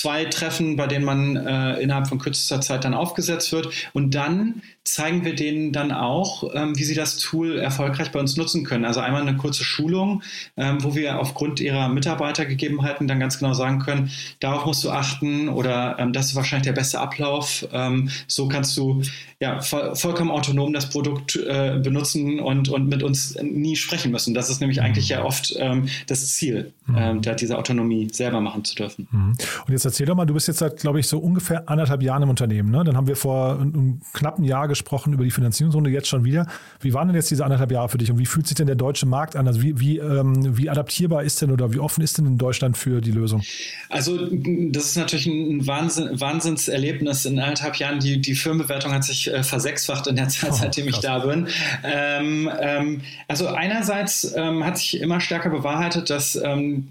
zwei 0.04 0.26
Treffen, 0.26 0.76
bei 0.76 0.86
denen 0.86 1.06
man 1.06 1.38
äh, 1.38 1.80
innerhalb 1.80 2.10
von 2.10 2.20
kürzester 2.20 2.60
Zeit 2.60 2.84
dann 2.84 2.94
aufgesetzt 2.94 3.54
wird. 3.54 3.70
Und 3.94 4.14
dann 4.16 4.62
zeigen 4.84 5.24
wir 5.24 5.34
denen 5.34 5.72
dann 5.72 5.92
auch, 5.92 6.54
ähm, 6.54 6.78
wie 6.78 6.84
sie 6.84 6.94
das 6.94 7.18
Tool 7.18 7.58
erfolgreich 7.58 8.12
bei 8.12 8.20
uns 8.20 8.36
nutzen 8.36 8.66
können. 8.66 8.84
Also 8.84 9.00
einmal 9.00 9.22
eine 9.22 9.38
kurze 9.38 9.64
Schulung, 9.64 10.24
ähm, 10.58 10.84
wo 10.84 10.94
wir 10.94 11.20
aufgrund 11.20 11.62
ihrer 11.62 11.88
Mitarbeitergegebenheiten 11.88 13.08
dann 13.08 13.20
ganz 13.20 13.40
genau 13.40 13.54
sagen 13.54 13.80
können, 13.80 14.12
darauf 14.42 14.66
musst 14.66 14.84
du 14.84 14.92
achten 14.92 15.48
oder 15.48 15.98
ähm, 16.00 16.12
das 16.12 16.28
ist 16.28 16.36
wahrscheinlich 16.36 16.66
der 16.66 16.74
beste 16.74 17.00
Ablauf. 17.00 17.66
Ähm, 17.72 18.10
so 18.28 18.50
kannst 18.50 18.76
du 18.76 19.02
ja 19.40 19.62
voll, 19.62 19.96
vollkommen 19.96 20.32
autonom 20.32 20.74
das 20.74 20.90
Produkt 20.90 21.38
äh, 21.38 21.80
benutzen 21.82 22.40
und, 22.40 22.68
und 22.68 22.88
mit 22.88 23.04
uns 23.04 23.38
nie 23.42 23.78
sprechen 23.78 24.12
müssen. 24.12 24.34
Das 24.34 24.50
ist 24.50 24.60
nämlich 24.60 24.82
eigentlich 24.82 25.08
ja 25.10 25.24
oft 25.24 25.54
ähm, 25.58 25.88
das 26.08 26.28
Ziel, 26.34 26.74
mhm. 26.88 26.96
Ähm, 26.98 27.22
diese 27.40 27.58
Autonomie 27.58 28.10
selber 28.12 28.42
machen 28.42 28.64
zu 28.66 28.76
dürfen. 28.76 29.08
Mhm. 29.12 29.36
Und 29.66 29.72
jetzt 29.72 29.86
erzähl 29.86 30.06
doch 30.06 30.16
mal, 30.16 30.26
du 30.26 30.34
bist 30.34 30.48
jetzt 30.48 30.60
seit, 30.60 30.78
glaube 30.78 31.00
ich, 31.00 31.08
so 31.08 31.20
ungefähr 31.20 31.70
anderthalb 31.70 32.04
Jahren 32.04 32.24
im 32.24 32.30
Unternehmen. 32.30 32.70
Ne? 32.70 32.84
Dann 32.84 32.98
haben 32.98 33.08
wir 33.08 33.16
vor 33.16 33.60
einem 33.60 34.02
knappen 34.14 34.44
Jahr 34.44 34.68
gesprochen 34.74 35.14
über 35.14 35.24
die 35.24 35.32
Finanzierungsrunde, 35.32 35.90
jetzt 35.90 36.08
schon 36.08 36.26
wieder. 36.26 36.48
Wie 36.82 36.94
waren 36.94 37.08
denn 37.08 37.16
jetzt 37.16 37.32
diese 37.32 37.44
anderthalb 37.44 37.72
Jahre 37.72 37.90
für 37.90 37.98
dich 37.98 38.12
und 38.12 38.18
wie 38.18 38.26
fühlt 38.26 38.48
sich 38.48 38.56
denn 38.56 38.68
der 38.68 38.76
deutsche 38.76 39.06
Markt 39.06 39.36
an? 39.36 39.48
Also 39.48 39.62
wie, 39.62 39.80
wie, 39.80 40.00
ähm, 40.00 40.58
wie 40.58 40.70
adaptierbar 40.70 41.24
ist 41.24 41.42
denn 41.42 41.52
oder 41.52 41.74
wie 41.74 41.80
offen 41.80 42.04
ist 42.04 42.18
denn 42.18 42.26
in 42.26 42.38
Deutschland 42.38 42.78
für 42.78 43.02
die 43.02 43.12
Lösung? 43.12 43.44
Also 43.90 44.28
das 44.30 44.86
ist 44.86 44.98
natürlich 44.98 45.28
ein 45.28 45.66
Wahnsinn, 45.68 46.20
Wahnsinnserlebnis 46.20 47.26
in 47.26 47.40
anderthalb 47.40 47.76
Jahren. 47.76 48.00
Die, 48.00 48.20
die 48.22 48.36
Firmenbewertung 48.36 48.92
hat 48.92 49.04
sich 49.04 49.32
äh, 49.32 49.44
versechsfacht 49.44 50.08
in 50.08 50.16
der 50.16 50.30
Zeit, 50.30 50.52
oh, 50.52 50.56
seitdem 50.56 50.88
ich 50.88 51.00
da 51.00 51.20
bin. 51.20 51.48
Ähm, 51.84 52.50
ähm, 52.60 53.02
also 53.28 53.48
einerseits 53.48 54.34
ähm, 54.36 54.66
hat 54.66 54.78
sich 54.78 55.00
immer 55.00 55.20
stärker 55.20 55.50
bewahrheitet, 55.50 56.10
dass 56.10 56.36
ähm, 56.36 56.88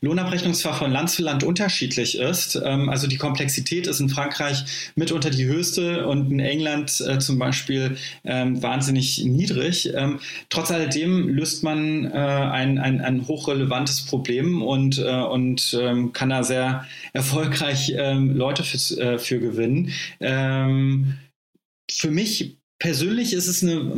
Lohnabrechnung 0.00 0.54
zwar 0.54 0.74
von 0.74 0.90
Land 0.90 1.10
zu 1.10 1.22
Land 1.22 1.44
unterschiedlich 1.44 2.18
ist, 2.18 2.60
ähm, 2.62 2.88
also 2.88 3.06
die 3.06 3.16
Komplexität 3.16 3.86
ist 3.86 4.00
in 4.00 4.08
Frankreich 4.08 4.64
mitunter 4.94 5.30
die 5.30 5.44
höchste 5.44 6.06
und 6.06 6.30
in 6.30 6.40
England 6.40 7.00
äh, 7.00 7.18
zum 7.18 7.38
Beispiel 7.38 7.96
ähm, 8.24 8.62
wahnsinnig 8.62 9.24
niedrig. 9.24 9.92
Ähm, 9.94 10.20
trotz 10.50 10.70
alledem 10.70 11.28
löst 11.28 11.62
man 11.62 12.04
äh, 12.04 12.16
ein, 12.16 12.78
ein, 12.78 13.00
ein 13.00 13.26
hochrelevantes 13.26 14.02
Problem 14.02 14.62
und, 14.62 14.98
äh, 14.98 15.10
und 15.10 15.76
kann 16.12 16.28
da 16.30 16.42
sehr 16.42 16.86
erfolgreich 17.12 17.92
Leute 17.96 18.62
für, 18.64 19.18
für 19.18 19.38
gewinnen. 19.38 19.92
Für 20.18 22.10
mich 22.10 22.56
persönlich 22.82 23.32
ist 23.32 23.46
es 23.46 23.62
eine, 23.62 23.92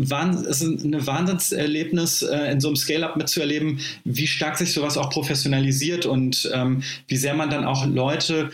ist 0.47 0.63
eine 0.63 1.07
Wahnsinnserlebnis, 1.07 2.21
äh, 2.21 2.53
in 2.53 2.61
so 2.61 2.69
einem 2.69 2.77
Scale-Up 2.77 3.17
mitzuerleben, 3.17 3.81
wie 4.05 4.27
stark 4.27 4.59
sich 4.59 4.75
sowas 4.75 4.99
auch 4.99 5.09
professionalisiert 5.09 6.05
und 6.05 6.51
ähm, 6.53 6.83
wie 7.09 7.17
sehr 7.17 7.35
man 7.35 7.49
dann 7.49 7.65
auch 7.65 7.87
Leute 7.87 8.51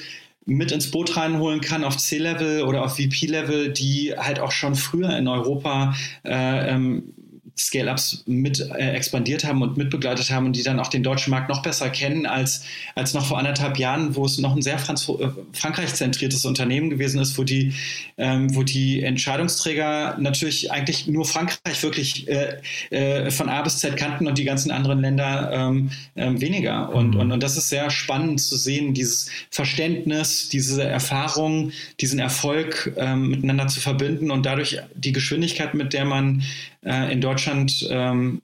mit 0.47 0.71
ins 0.71 0.93
Boot 0.93 1.17
reinholen 1.17 1.61
kann 1.61 1.83
auf 1.83 1.97
C-Level 1.97 2.63
oder 2.63 2.85
auf 2.85 2.93
VP-Level, 2.93 3.73
die 3.73 4.15
halt 4.17 4.39
auch 4.39 4.53
schon 4.53 4.77
früher 4.77 5.17
in 5.19 5.27
Europa 5.27 5.97
äh, 6.25 6.75
ähm, 6.75 7.13
Scale-Ups 7.61 8.23
mit 8.27 8.61
äh, 8.61 8.93
expandiert 8.93 9.45
haben 9.45 9.63
und 9.63 9.77
mitbegleitet 9.77 10.31
haben 10.31 10.47
und 10.47 10.57
die 10.57 10.63
dann 10.63 10.81
auch 10.81 10.89
den 10.89 11.03
deutschen 11.03 11.31
Markt 11.31 11.49
noch 11.49 11.63
besser 11.63 11.91
kennen 11.91 12.27
als, 12.27 12.65
als 12.95 13.15
noch 13.15 13.27
vor 13.27 13.39
anderthalb 13.39 13.79
Jahren, 13.79 14.17
wo 14.17 14.25
es 14.25 14.39
noch 14.39 14.57
ein 14.57 14.63
sehr 14.63 14.79
Franz 14.79 15.09
äh, 15.09 15.29
Frankreich-zentriertes 15.53 16.45
Unternehmen 16.45 16.91
gewesen 16.91 17.21
ist, 17.21 17.37
wo 17.37 17.45
die, 17.45 17.75
ähm, 18.19 18.55
wo 18.55 18.63
die 18.63 19.03
Entscheidungsträger 19.03 20.17
natürlich 20.19 20.73
eigentlich 20.73 21.07
nur 21.07 21.25
Frankreich 21.25 21.83
wirklich 21.83 22.29
äh, 22.29 22.61
äh, 22.91 23.31
von 23.31 23.49
A 23.49 23.63
bis 23.63 23.79
Z 23.79 23.97
kannten 23.97 24.27
und 24.27 24.39
die 24.39 24.45
ganzen 24.45 24.71
anderen 24.71 25.01
Länder 25.01 25.51
ähm, 25.53 25.91
ähm 26.17 26.41
weniger. 26.41 26.95
Und, 26.95 27.15
mhm. 27.15 27.21
und, 27.21 27.33
und 27.33 27.43
das 27.43 27.57
ist 27.57 27.69
sehr 27.69 27.91
spannend 27.91 28.41
zu 28.41 28.57
sehen, 28.57 28.95
dieses 28.95 29.31
Verständnis, 29.51 30.49
diese 30.49 30.83
Erfahrung, 30.83 31.73
diesen 32.01 32.19
Erfolg 32.19 32.95
ähm, 32.97 33.31
miteinander 33.31 33.67
zu 33.69 33.81
verbinden 33.81 34.31
und 34.31 34.47
dadurch 34.47 34.79
die 34.95 35.13
Geschwindigkeit, 35.13 35.75
mit 35.75 35.93
der 35.93 36.05
man 36.05 36.43
äh, 36.85 37.13
in 37.13 37.21
Deutschland 37.21 37.87
ähm, 37.91 38.43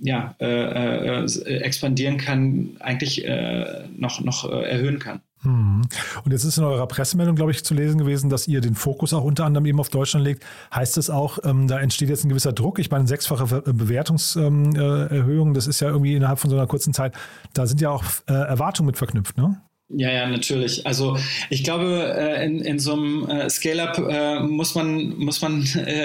ja, 0.00 0.34
äh, 0.40 1.24
äh, 1.24 1.56
expandieren 1.58 2.18
kann, 2.18 2.76
eigentlich 2.80 3.24
äh, 3.24 3.84
noch, 3.96 4.20
noch 4.20 4.50
äh, 4.50 4.62
erhöhen 4.64 4.98
kann. 4.98 5.20
Hm. 5.42 5.82
Und 6.24 6.32
jetzt 6.32 6.44
ist 6.44 6.58
in 6.58 6.64
eurer 6.64 6.86
Pressemeldung, 6.86 7.34
glaube 7.34 7.50
ich, 7.50 7.64
zu 7.64 7.74
lesen 7.74 7.98
gewesen, 7.98 8.30
dass 8.30 8.46
ihr 8.46 8.60
den 8.60 8.74
Fokus 8.74 9.12
auch 9.12 9.24
unter 9.24 9.44
anderem 9.44 9.66
eben 9.66 9.80
auf 9.80 9.88
Deutschland 9.88 10.24
legt. 10.24 10.44
Heißt 10.72 10.98
es 10.98 11.10
auch, 11.10 11.38
ähm, 11.44 11.66
da 11.66 11.80
entsteht 11.80 12.08
jetzt 12.08 12.24
ein 12.24 12.28
gewisser 12.28 12.52
Druck? 12.52 12.78
Ich 12.78 12.90
meine, 12.90 13.06
sechsfache 13.06 13.62
Bewertungserhöhung, 13.72 15.48
ähm, 15.48 15.52
äh, 15.52 15.54
das 15.54 15.66
ist 15.66 15.80
ja 15.80 15.88
irgendwie 15.88 16.14
innerhalb 16.14 16.38
von 16.38 16.50
so 16.50 16.56
einer 16.56 16.66
kurzen 16.66 16.92
Zeit, 16.92 17.14
da 17.54 17.66
sind 17.66 17.80
ja 17.80 17.90
auch 17.90 18.04
äh, 18.28 18.32
Erwartungen 18.32 18.86
mit 18.86 18.96
verknüpft, 18.96 19.36
ne? 19.36 19.60
Ja, 19.94 20.10
ja, 20.10 20.26
natürlich. 20.26 20.86
Also 20.86 21.18
ich 21.50 21.64
glaube, 21.64 22.14
äh, 22.16 22.46
in, 22.46 22.60
in 22.60 22.78
so 22.78 22.94
einem 22.94 23.28
äh, 23.28 23.50
Scale-up 23.50 23.98
äh, 23.98 24.40
muss 24.40 24.74
man, 24.74 25.18
muss 25.18 25.42
man 25.42 25.64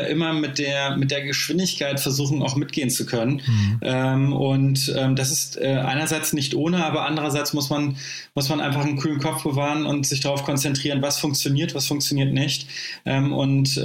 immer 0.10 0.34
mit 0.34 0.60
der, 0.60 0.98
mit 0.98 1.10
der 1.10 1.24
Geschwindigkeit 1.24 2.00
versuchen, 2.00 2.42
auch 2.42 2.58
mitgehen 2.58 2.90
zu 2.90 3.06
können. 3.06 3.42
Mhm. 3.46 3.80
Ähm, 3.82 4.34
und 4.34 4.94
ähm, 4.98 5.16
das 5.16 5.32
ist 5.32 5.58
einerseits 5.58 6.34
nicht 6.34 6.56
ohne, 6.56 6.86
aber 6.86 7.06
andererseits 7.06 7.54
muss 7.54 7.70
man, 7.70 7.96
muss 8.36 8.50
man 8.50 8.60
einfach 8.60 8.86
einen 8.86 8.98
kühlen 8.98 9.20
Kopf 9.20 9.44
bewahren 9.44 9.86
und 9.86 10.06
sich 10.06 10.20
darauf 10.20 10.44
konzentrieren, 10.44 11.02
was 11.02 11.20
funktioniert, 11.20 11.74
was 11.74 11.88
funktioniert 11.88 12.34
nicht. 12.34 12.68
Ähm, 13.06 13.34
und 13.34 13.78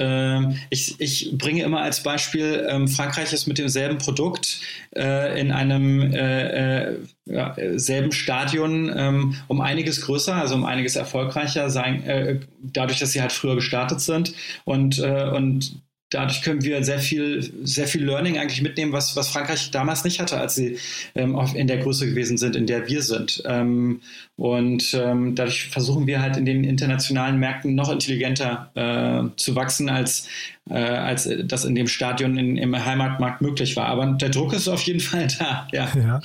ich, 0.71 1.01
ich 1.01 1.31
bringe 1.39 1.63
immer 1.63 1.81
als 1.81 2.03
Beispiel, 2.03 2.87
Frankreich 2.89 3.33
ist 3.33 3.47
mit 3.47 3.59
demselben 3.59 3.99
Produkt 3.99 4.61
in 4.95 5.53
einem 5.53 6.13
ja, 7.25 7.55
selben 7.77 8.13
Stadion 8.13 8.93
ähm, 8.95 9.37
um 9.49 9.61
einiges 9.61 10.01
größer, 10.03 10.35
also 10.35 10.55
um 10.55 10.65
einiges 10.65 10.97
erfolgreicher 10.97 11.71
sein, 11.71 12.03
äh, 12.05 12.41
dadurch, 12.61 12.99
dass 12.99 13.13
sie 13.13 13.21
halt 13.21 13.33
früher 13.33 13.55
gestartet 13.55 14.01
sind 14.01 14.35
und, 14.65 14.99
äh, 14.99 15.31
und 15.31 15.83
dadurch 16.13 16.43
können 16.43 16.63
wir 16.63 16.83
sehr 16.85 16.99
viel, 16.99 17.43
sehr 17.63 17.87
viel 17.87 18.05
Learning 18.05 18.39
eigentlich 18.39 18.63
mitnehmen, 18.63 18.93
was, 18.93 19.17
was 19.17 19.29
Frankreich 19.29 19.71
damals 19.71 20.05
nicht 20.05 20.21
hatte, 20.21 20.39
als 20.39 20.55
sie 20.55 20.79
ähm, 21.15 21.39
in 21.55 21.67
der 21.67 21.79
Größe 21.79 22.07
gewesen 22.07 22.37
sind, 22.37 22.55
in 22.57 22.67
der 22.67 22.87
wir 22.89 23.03
sind. 23.03 23.43
Ähm, 23.47 24.01
und 24.37 24.95
ähm, 24.95 25.35
dadurch 25.35 25.69
versuchen 25.69 26.07
wir 26.07 26.21
halt 26.21 26.37
in 26.37 26.45
den 26.45 26.65
internationalen 26.65 27.39
Märkten 27.39 27.75
noch 27.75 27.91
intelligenter 27.91 28.71
äh, 28.75 29.37
zu 29.37 29.57
wachsen, 29.57 29.89
als, 29.89 30.29
äh, 30.69 30.75
als 30.75 31.29
das 31.45 31.65
in 31.65 31.75
dem 31.75 31.87
Stadion 31.87 32.37
in, 32.37 32.57
im 32.57 32.85
Heimatmarkt 32.85 33.41
möglich 33.41 33.77
war. 33.77 33.87
Aber 33.87 34.07
der 34.07 34.29
Druck 34.29 34.53
ist 34.53 34.69
auf 34.69 34.83
jeden 34.83 35.01
Fall 35.01 35.29
da, 35.39 35.69
ja. 35.73 35.89
ja. 35.97 36.21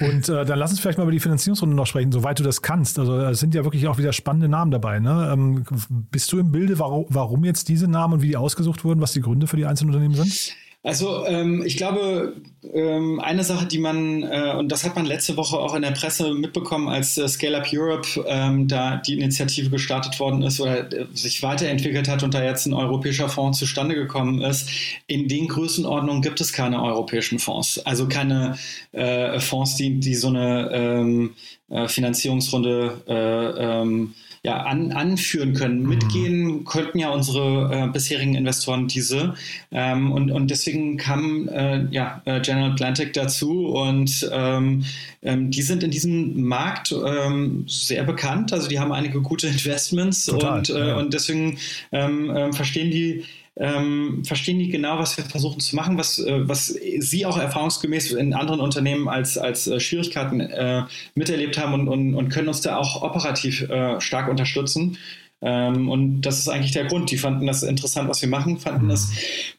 Und 0.00 0.28
äh, 0.28 0.44
dann 0.44 0.58
lass 0.58 0.70
uns 0.70 0.80
vielleicht 0.80 0.98
mal 0.98 1.04
über 1.04 1.12
die 1.12 1.20
Finanzierungsrunde 1.20 1.74
noch 1.74 1.86
sprechen, 1.86 2.12
soweit 2.12 2.38
du 2.38 2.44
das 2.44 2.62
kannst. 2.62 2.98
Also 2.98 3.18
es 3.20 3.40
sind 3.40 3.54
ja 3.54 3.64
wirklich 3.64 3.88
auch 3.88 3.98
wieder 3.98 4.12
spannende 4.12 4.48
Namen 4.48 4.70
dabei. 4.70 5.00
Ne? 5.00 5.30
Ähm, 5.32 5.64
bist 6.10 6.30
du 6.32 6.38
im 6.38 6.52
Bilde, 6.52 6.78
warum, 6.78 7.06
warum 7.08 7.44
jetzt 7.44 7.68
diese 7.68 7.88
Namen 7.88 8.14
und 8.14 8.22
wie 8.22 8.28
die 8.28 8.36
ausgesucht 8.36 8.84
wurden, 8.84 9.00
was 9.00 9.12
die 9.12 9.20
Gründe 9.20 9.46
für 9.46 9.56
die 9.56 9.66
einzelnen 9.66 9.90
Unternehmen 9.90 10.14
sind? 10.14 10.54
Also 10.84 11.26
ähm, 11.26 11.64
ich 11.66 11.76
glaube, 11.76 12.36
ähm, 12.72 13.18
eine 13.18 13.42
Sache, 13.42 13.66
die 13.66 13.78
man, 13.78 14.22
äh, 14.22 14.54
und 14.56 14.70
das 14.70 14.84
hat 14.84 14.94
man 14.94 15.06
letzte 15.06 15.36
Woche 15.36 15.58
auch 15.58 15.74
in 15.74 15.82
der 15.82 15.90
Presse 15.90 16.32
mitbekommen, 16.34 16.88
als 16.88 17.18
äh, 17.18 17.26
Scale 17.26 17.58
Up 17.58 17.66
Europe 17.72 18.24
ähm, 18.28 18.68
da 18.68 18.96
die 18.96 19.14
Initiative 19.14 19.70
gestartet 19.70 20.20
worden 20.20 20.42
ist 20.42 20.60
oder 20.60 20.90
äh, 20.92 21.06
sich 21.12 21.42
weiterentwickelt 21.42 22.08
hat 22.08 22.22
und 22.22 22.32
da 22.32 22.44
jetzt 22.44 22.66
ein 22.66 22.74
europäischer 22.74 23.28
Fonds 23.28 23.58
zustande 23.58 23.96
gekommen 23.96 24.40
ist. 24.40 24.70
In 25.08 25.26
den 25.26 25.48
Größenordnungen 25.48 26.22
gibt 26.22 26.40
es 26.40 26.52
keine 26.52 26.80
europäischen 26.80 27.40
Fonds, 27.40 27.80
also 27.84 28.06
keine 28.06 28.56
äh, 28.92 29.40
Fonds, 29.40 29.74
die, 29.74 29.98
die 29.98 30.14
so 30.14 30.28
eine 30.28 30.70
ähm, 30.72 31.34
äh, 31.70 31.88
Finanzierungsrunde 31.88 33.02
äh, 33.08 33.80
ähm, 33.82 34.14
ja, 34.42 34.62
an, 34.62 34.92
anführen 34.92 35.54
können. 35.54 35.82
Mhm. 35.82 35.88
Mitgehen 35.88 36.64
könnten 36.64 36.98
ja 36.98 37.10
unsere 37.10 37.70
äh, 37.72 37.88
bisherigen 37.88 38.34
Investoren 38.34 38.88
diese. 38.88 39.34
Ähm, 39.70 40.12
und, 40.12 40.30
und 40.30 40.50
deswegen 40.50 40.96
kam 40.96 41.48
äh, 41.48 41.86
ja, 41.90 42.22
äh, 42.24 42.40
General 42.40 42.72
Atlantic 42.72 43.12
dazu 43.12 43.66
und 43.66 44.28
ähm, 44.32 44.84
ähm, 45.22 45.50
die 45.50 45.62
sind 45.62 45.82
in 45.82 45.90
diesem 45.90 46.42
Markt 46.42 46.92
ähm, 46.92 47.64
sehr 47.66 48.04
bekannt. 48.04 48.52
Also 48.52 48.68
die 48.68 48.78
haben 48.78 48.92
einige 48.92 49.20
gute 49.20 49.46
Investments 49.58 50.26
Total, 50.26 50.58
und, 50.58 50.70
äh, 50.70 50.88
ja. 50.88 50.96
und 50.96 51.14
deswegen 51.14 51.58
ähm, 51.92 52.52
verstehen 52.52 52.90
die 52.90 53.24
ähm, 53.58 54.22
verstehen 54.24 54.58
die 54.58 54.68
genau, 54.68 54.98
was 54.98 55.16
wir 55.16 55.24
versuchen 55.24 55.60
zu 55.60 55.74
machen, 55.74 55.98
was, 55.98 56.18
äh, 56.20 56.48
was 56.48 56.66
sie 56.66 57.26
auch 57.26 57.38
erfahrungsgemäß 57.38 58.12
in 58.12 58.32
anderen 58.32 58.60
Unternehmen 58.60 59.08
als, 59.08 59.36
als 59.36 59.66
äh, 59.66 59.80
Schwierigkeiten 59.80 60.40
äh, 60.40 60.84
miterlebt 61.14 61.58
haben 61.58 61.74
und, 61.74 61.88
und, 61.88 62.14
und, 62.14 62.28
können 62.28 62.48
uns 62.48 62.60
da 62.60 62.76
auch 62.76 63.02
operativ 63.02 63.62
äh, 63.62 64.00
stark 64.00 64.28
unterstützen. 64.28 64.96
Ähm, 65.40 65.88
und 65.88 66.22
das 66.22 66.38
ist 66.38 66.48
eigentlich 66.48 66.72
der 66.72 66.84
Grund. 66.84 67.10
Die 67.10 67.18
fanden 67.18 67.46
das 67.46 67.62
interessant, 67.64 68.08
was 68.08 68.22
wir 68.22 68.28
machen, 68.28 68.58
fanden 68.58 68.86
mhm. 68.86 68.92
es 68.92 69.10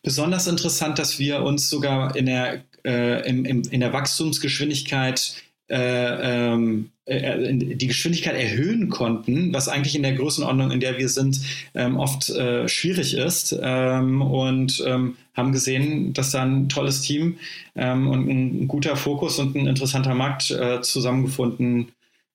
besonders 0.01 0.48
interessant, 0.48 0.98
dass 0.98 1.20
wir 1.20 1.44
uns 1.44 1.70
sogar 1.70 2.15
in 2.15 2.25
der, 2.25 2.63
äh, 2.86 3.27
im, 3.29 3.44
im, 3.44 3.63
in 3.70 3.79
der 3.82 3.91
Wachstumsgeschwindigkeit 3.91 5.36
äh, 5.69 6.51
ähm, 6.51 6.89
äh, 7.05 7.53
die 7.53 7.88
Geschwindigkeit 7.88 8.35
erhöhen 8.35 8.89
konnten, 8.89 9.53
was 9.53 9.67
eigentlich 9.67 9.95
in 9.95 10.03
der 10.03 10.13
Größenordnung, 10.13 10.71
in 10.71 10.79
der 10.79 10.97
wir 10.97 11.09
sind, 11.09 11.41
ähm, 11.75 11.97
oft 11.97 12.29
äh, 12.29 12.67
schwierig 12.67 13.13
ist. 13.13 13.57
Ähm, 13.61 14.21
und 14.21 14.83
ähm, 14.85 15.15
haben 15.35 15.51
gesehen, 15.51 16.13
dass 16.13 16.31
da 16.31 16.43
ein 16.43 16.69
tolles 16.69 17.01
Team 17.01 17.38
ähm, 17.75 18.07
und 18.07 18.27
ein, 18.27 18.67
guter 18.67 18.95
Fokus 18.95 19.39
und 19.39 19.55
ein 19.55 19.67
interessanter 19.67 20.15
Markt 20.15 20.51
äh, 20.51 20.81
zusammengefunden 20.81 21.91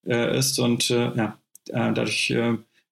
äh, 0.06 0.38
ist. 0.38 0.58
Und 0.58 0.88
ja, 0.88 1.36
dadurch 1.66 2.32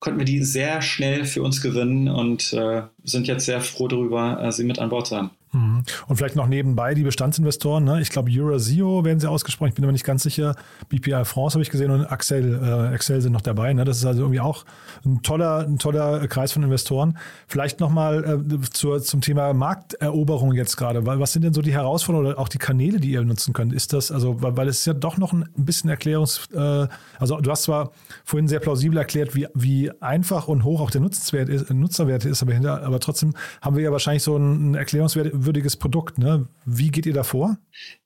konnten 0.03 0.19
wir 0.19 0.27
die 0.27 0.43
sehr 0.43 0.83
schnell 0.83 1.25
für 1.25 1.43
uns 1.43 1.63
gewinnen 1.63 2.09
und 2.09 2.53
äh, 2.55 2.83
sind 3.05 3.27
jetzt 3.27 3.47
sehr 3.47 3.61
froh 3.61 3.89
darüber, 3.89 4.43
äh, 4.43 4.53
sie 4.53 4.65
mit 4.65 4.79
an 4.79 4.89
Bord 4.89 5.07
zu 5.07 5.17
haben. 5.17 5.31
Mhm. 5.53 5.83
Und 6.09 6.17
vielleicht 6.17 6.37
noch 6.37 6.47
nebenbei 6.47 6.95
die 6.95 7.03
Bestandsinvestoren. 7.03 7.85
Ne? 7.85 8.01
Ich 8.01 8.09
glaube, 8.09 8.31
Eurasio 8.33 9.05
werden 9.05 9.21
sie 9.21 9.29
ausgesprochen. 9.29 9.69
Ich 9.69 9.75
bin 9.75 9.85
aber 9.85 9.93
nicht 9.93 10.05
ganz 10.05 10.23
sicher. 10.23 10.57
BPI 10.89 11.25
France 11.25 11.55
habe 11.55 11.63
ich 11.63 11.71
gesehen 11.71 11.91
und 11.91 12.07
Axel, 12.07 12.59
äh, 12.63 12.95
Excel 12.95 13.21
sind 13.21 13.33
noch 13.33 13.43
dabei. 13.43 13.73
Ne? 13.75 13.85
Das 13.85 13.99
ist 13.99 14.07
also 14.07 14.23
irgendwie 14.23 14.41
auch 14.41 14.65
ein 15.05 15.23
toller, 15.23 15.67
ein 15.67 15.79
toller 15.79 16.27
Kreis 16.29 16.53
von 16.53 16.63
Investoren. 16.63 17.19
Vielleicht 17.49 17.81
nochmal 17.81 18.43
äh, 18.51 19.01
zum 19.01 19.21
Thema 19.21 19.53
Markteroberung 19.53 20.55
jetzt 20.55 20.77
gerade. 20.77 21.05
Was 21.05 21.35
sind 21.35 21.43
denn 21.43 21.53
so 21.53 21.61
die 21.61 21.73
Herausforderungen 21.73 22.33
oder 22.33 22.39
auch 22.39 22.49
die 22.49 22.59
Kanäle, 22.59 22.99
die 22.99 23.11
ihr 23.11 23.23
nutzen 23.23 23.53
könnt? 23.53 23.75
Ist 23.75 23.93
das, 23.93 24.11
also, 24.11 24.41
weil, 24.41 24.57
weil 24.57 24.69
es 24.69 24.79
ist 24.79 24.87
ja 24.87 24.95
doch 24.95 25.19
noch 25.19 25.35
ein 25.35 25.45
bisschen 25.55 25.91
Erklärungs, 25.91 26.49
äh, 26.55 26.87
also 27.19 27.41
du 27.41 27.51
hast 27.51 27.65
zwar 27.65 27.91
vorhin 28.25 28.49
sehr 28.49 28.61
plausibel 28.61 28.97
erklärt, 28.97 29.35
wie, 29.35 29.47
wie 29.55 29.91
einfach 30.01 30.49
und 30.49 30.65
hoch 30.65 30.81
auch 30.81 30.91
der 30.91 31.03
Nutzwert 31.03 31.51
ist, 31.51 31.71
Nutzerwert 31.71 32.25
ist, 32.25 32.43
aber, 32.43 32.55
hinter, 32.55 32.83
aber 32.93 33.01
trotzdem 33.01 33.35
haben 33.61 33.77
wir 33.77 33.83
ja 33.83 33.93
wahrscheinlich 33.93 34.23
so 34.23 34.37
einen 34.37 34.75
Erklärungswert 34.75 35.31
würdiges 35.33 35.77
Produkt. 35.77 36.19
Ne? 36.19 36.47
Wie 36.65 36.91
geht 36.91 37.07
ihr 37.07 37.15
da 37.15 37.25
vor? 37.25 37.57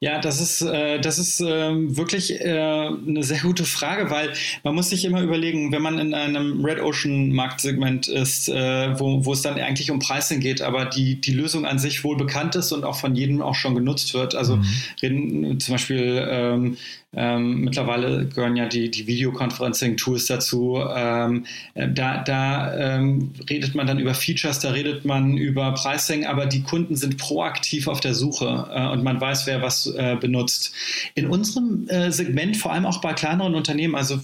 Ja, 0.00 0.20
das 0.20 0.40
ist, 0.40 0.62
äh, 0.62 1.00
das 1.00 1.18
ist 1.18 1.40
äh, 1.40 1.96
wirklich 1.96 2.40
äh, 2.40 2.48
eine 2.48 3.24
sehr 3.24 3.40
gute 3.40 3.64
Frage, 3.64 4.10
weil 4.10 4.32
man 4.62 4.74
muss 4.74 4.90
sich 4.90 5.04
immer 5.04 5.22
überlegen, 5.22 5.72
wenn 5.72 5.82
man 5.82 5.98
in 5.98 6.14
einem 6.14 6.64
Red 6.64 6.80
Ocean 6.80 7.32
Marktsegment 7.32 8.06
ist, 8.06 8.48
äh, 8.48 8.98
wo, 8.98 9.24
wo 9.24 9.32
es 9.32 9.42
dann 9.42 9.58
eigentlich 9.58 9.90
um 9.90 9.98
Pricing 9.98 10.40
geht, 10.40 10.62
aber 10.62 10.84
die, 10.84 11.20
die 11.20 11.32
Lösung 11.32 11.66
an 11.66 11.78
sich 11.78 12.04
wohl 12.04 12.16
bekannt 12.16 12.54
ist 12.54 12.72
und 12.72 12.84
auch 12.84 12.96
von 12.96 13.16
jedem 13.16 13.42
auch 13.42 13.54
schon 13.54 13.74
genutzt 13.74 14.14
wird. 14.14 14.34
Also 14.34 14.56
mhm. 14.56 14.66
reden 15.02 15.60
zum 15.60 15.74
Beispiel 15.74 16.26
ähm, 16.30 16.76
ähm, 17.16 17.62
mittlerweile 17.62 18.26
gehören 18.26 18.56
ja 18.56 18.66
die, 18.66 18.90
die 18.90 19.06
Videoconferencing-Tools 19.06 20.26
dazu. 20.26 20.82
Ähm, 20.94 21.46
äh, 21.74 21.88
da 21.88 22.22
da 22.22 22.76
ähm, 22.76 23.32
redet 23.48 23.74
man 23.74 23.86
dann 23.86 23.98
über 23.98 24.12
Features, 24.12 24.60
da 24.60 24.70
redet 24.76 25.04
man 25.04 25.36
über 25.36 25.72
Pricing, 25.72 26.26
aber 26.26 26.46
die 26.46 26.62
Kunden 26.62 26.96
sind 26.96 27.16
proaktiv 27.16 27.88
auf 27.88 28.00
der 28.00 28.14
Suche 28.14 28.68
äh, 28.72 28.86
und 28.88 29.02
man 29.02 29.20
weiß, 29.20 29.46
wer 29.46 29.62
was 29.62 29.86
äh, 29.86 30.16
benutzt. 30.20 30.72
In 31.14 31.26
unserem 31.26 31.88
äh, 31.88 32.12
Segment, 32.12 32.56
vor 32.56 32.72
allem 32.72 32.84
auch 32.84 33.00
bei 33.00 33.14
kleineren 33.14 33.54
Unternehmen, 33.54 33.94
also 33.94 34.20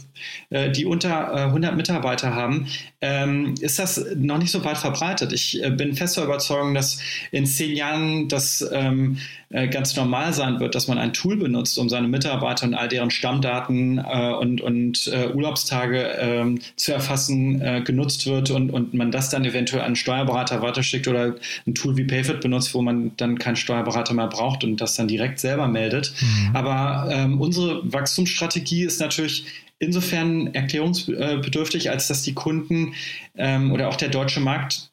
äh, 0.51 0.71
die 0.71 0.85
unter 0.85 1.35
100 1.47 1.73
äh, 1.73 1.77
Mitarbeiter 1.77 2.35
haben, 2.35 2.67
ähm, 3.01 3.55
ist 3.61 3.79
das 3.79 4.05
noch 4.17 4.39
nicht 4.39 4.51
so 4.51 4.63
weit 4.65 4.79
verbreitet. 4.79 5.33
Ich 5.33 5.61
bin 5.77 5.95
fester 5.95 6.25
Überzeugung, 6.25 6.75
dass 6.75 7.01
in 7.31 7.47
zehn 7.47 7.75
Jahren 7.75 8.29
das 8.29 8.65
ähm, 8.73 9.19
ganz 9.71 9.97
normal 9.97 10.33
sein 10.33 10.61
wird, 10.61 10.75
dass 10.75 10.89
man 10.89 10.97
ein 10.97 11.13
Tool 11.13 11.37
benutzt, 11.37 11.79
um 11.79 11.91
seine 11.91 12.09
Mitarbeiter 12.09 12.67
und 12.67 12.75
all 12.75 12.89
deren 12.89 13.11
Stammdaten 13.11 13.99
äh, 13.99 14.33
und, 14.33 14.63
und 14.63 15.09
äh, 15.09 15.29
Urlaubstage 15.29 16.09
äh, 16.09 16.55
zu 16.77 16.93
erfassen, 16.93 17.61
äh, 17.61 17.83
genutzt 17.83 18.27
wird 18.27 18.51
und, 18.51 18.71
und 18.71 18.95
man 18.95 19.11
das 19.11 19.29
dann 19.29 19.45
eventuell 19.45 19.83
an 19.83 19.93
einen 19.93 19.97
Steuerberater 20.43 20.63
weiterschickt 20.63 21.09
oder 21.09 21.35
ein 21.67 21.75
Tool 21.75 21.97
wie 21.97 22.05
Payfit 22.05 22.41
benutzt, 22.41 22.75
wo 22.75 22.83
man 22.83 23.13
dann 23.17 23.39
keinen 23.39 23.57
Steuerberater 23.57 24.15
mehr 24.15 24.29
braucht 24.29 24.65
und 24.65 24.81
das 24.81 24.97
dann 24.97 25.09
direkt 25.09 25.39
selber 25.41 25.69
meldet. 25.69 26.13
Mhm. 26.21 26.57
Aber 26.57 27.09
ähm, 27.11 27.41
unsere 27.41 27.81
Wachstumsstrategie 27.93 28.85
ist 28.85 29.01
natürlich 29.01 29.45
insofern 29.79 30.55
erklärungsbedürftig, 30.55 31.91
als 31.91 32.09
dass 32.09 32.23
die 32.23 32.35
Kunden 32.35 32.95
ähm, 33.37 33.73
oder 33.73 33.89
auch 33.89 33.97
der 33.97 34.09
deutsche 34.09 34.41
Markt 34.41 34.91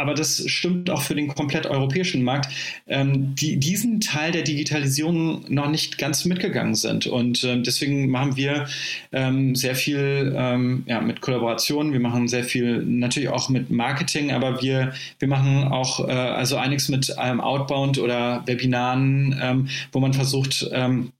aber 0.00 0.14
das 0.14 0.42
stimmt 0.48 0.90
auch 0.90 1.02
für 1.02 1.14
den 1.14 1.28
komplett 1.28 1.66
europäischen 1.66 2.22
Markt, 2.22 2.50
ähm, 2.86 3.34
die 3.34 3.58
diesen 3.58 4.00
Teil 4.00 4.32
der 4.32 4.42
Digitalisierung 4.42 5.44
noch 5.48 5.70
nicht 5.70 5.98
ganz 5.98 6.24
mitgegangen 6.24 6.74
sind. 6.74 7.06
Und 7.06 7.44
ähm, 7.44 7.62
deswegen 7.62 8.08
machen 8.08 8.36
wir 8.36 8.66
ähm, 9.12 9.54
sehr 9.54 9.74
viel 9.74 10.34
ähm, 10.36 10.84
ja, 10.86 11.00
mit 11.00 11.20
Kollaborationen, 11.20 11.92
wir 11.92 12.00
machen 12.00 12.28
sehr 12.28 12.44
viel 12.44 12.82
natürlich 12.84 13.28
auch 13.28 13.48
mit 13.48 13.70
Marketing, 13.70 14.32
aber 14.32 14.62
wir, 14.62 14.92
wir 15.18 15.28
machen 15.28 15.64
auch 15.64 16.08
äh, 16.08 16.12
also 16.12 16.56
einiges 16.56 16.88
mit 16.88 17.18
einem 17.18 17.40
Outbound 17.40 17.98
oder 17.98 18.42
Webinaren, 18.46 19.38
ähm, 19.40 19.68
wo 19.92 20.00
man 20.00 20.14
versucht, 20.14 20.68
ähm, 20.72 21.12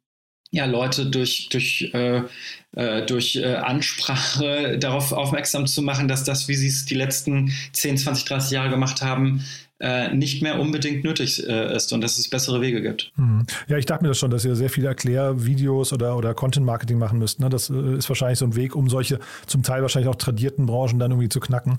ja, 0.51 0.67
Leute 0.67 1.07
durch, 1.07 1.49
durch, 1.51 1.91
äh, 1.95 2.23
äh, 2.73 3.07
durch 3.07 3.37
äh, 3.37 3.55
Ansprache 3.55 4.79
darauf 4.81 5.13
aufmerksam 5.13 5.67
zu 5.67 5.83
machen, 5.83 6.09
dass 6.09 6.25
das, 6.25 6.49
wie 6.49 6.55
sie 6.55 6.69
es 6.69 6.85
die 6.85 6.95
letzten 6.95 7.53
10, 7.73 7.99
20, 7.99 8.25
30 8.25 8.51
Jahre 8.51 8.71
gemacht 8.71 9.03
haben, 9.03 9.45
äh, 9.81 10.13
nicht 10.15 10.43
mehr 10.43 10.61
unbedingt 10.61 11.05
nötig 11.05 11.47
äh, 11.49 11.75
ist 11.75 11.93
und 11.95 12.03
dass 12.03 12.19
es 12.19 12.29
bessere 12.29 12.61
Wege 12.61 12.83
gibt. 12.83 13.13
Mhm. 13.17 13.47
Ja, 13.67 13.79
ich 13.79 13.87
dachte 13.87 14.03
mir 14.05 14.09
das 14.09 14.19
schon, 14.19 14.31
dass 14.31 14.45
ihr 14.45 14.55
sehr 14.55 14.69
viele 14.69 14.89
Erklärvideos 14.89 15.95
oder, 15.95 16.17
oder 16.17 16.35
Content-Marketing 16.35 16.99
machen 16.99 17.19
müsst. 17.19 17.41
Ne? 17.41 17.49
Das 17.49 17.71
ist 17.71 18.09
wahrscheinlich 18.09 18.39
so 18.39 18.45
ein 18.45 18.57
Weg, 18.57 18.77
um 18.77 18.91
solche 18.91 19.21
zum 19.47 19.63
Teil 19.63 19.81
wahrscheinlich 19.81 20.11
auch 20.11 20.17
tradierten 20.17 20.67
Branchen 20.67 20.99
dann 20.99 21.13
irgendwie 21.13 21.31
zu 21.31 21.41
knacken. 21.41 21.79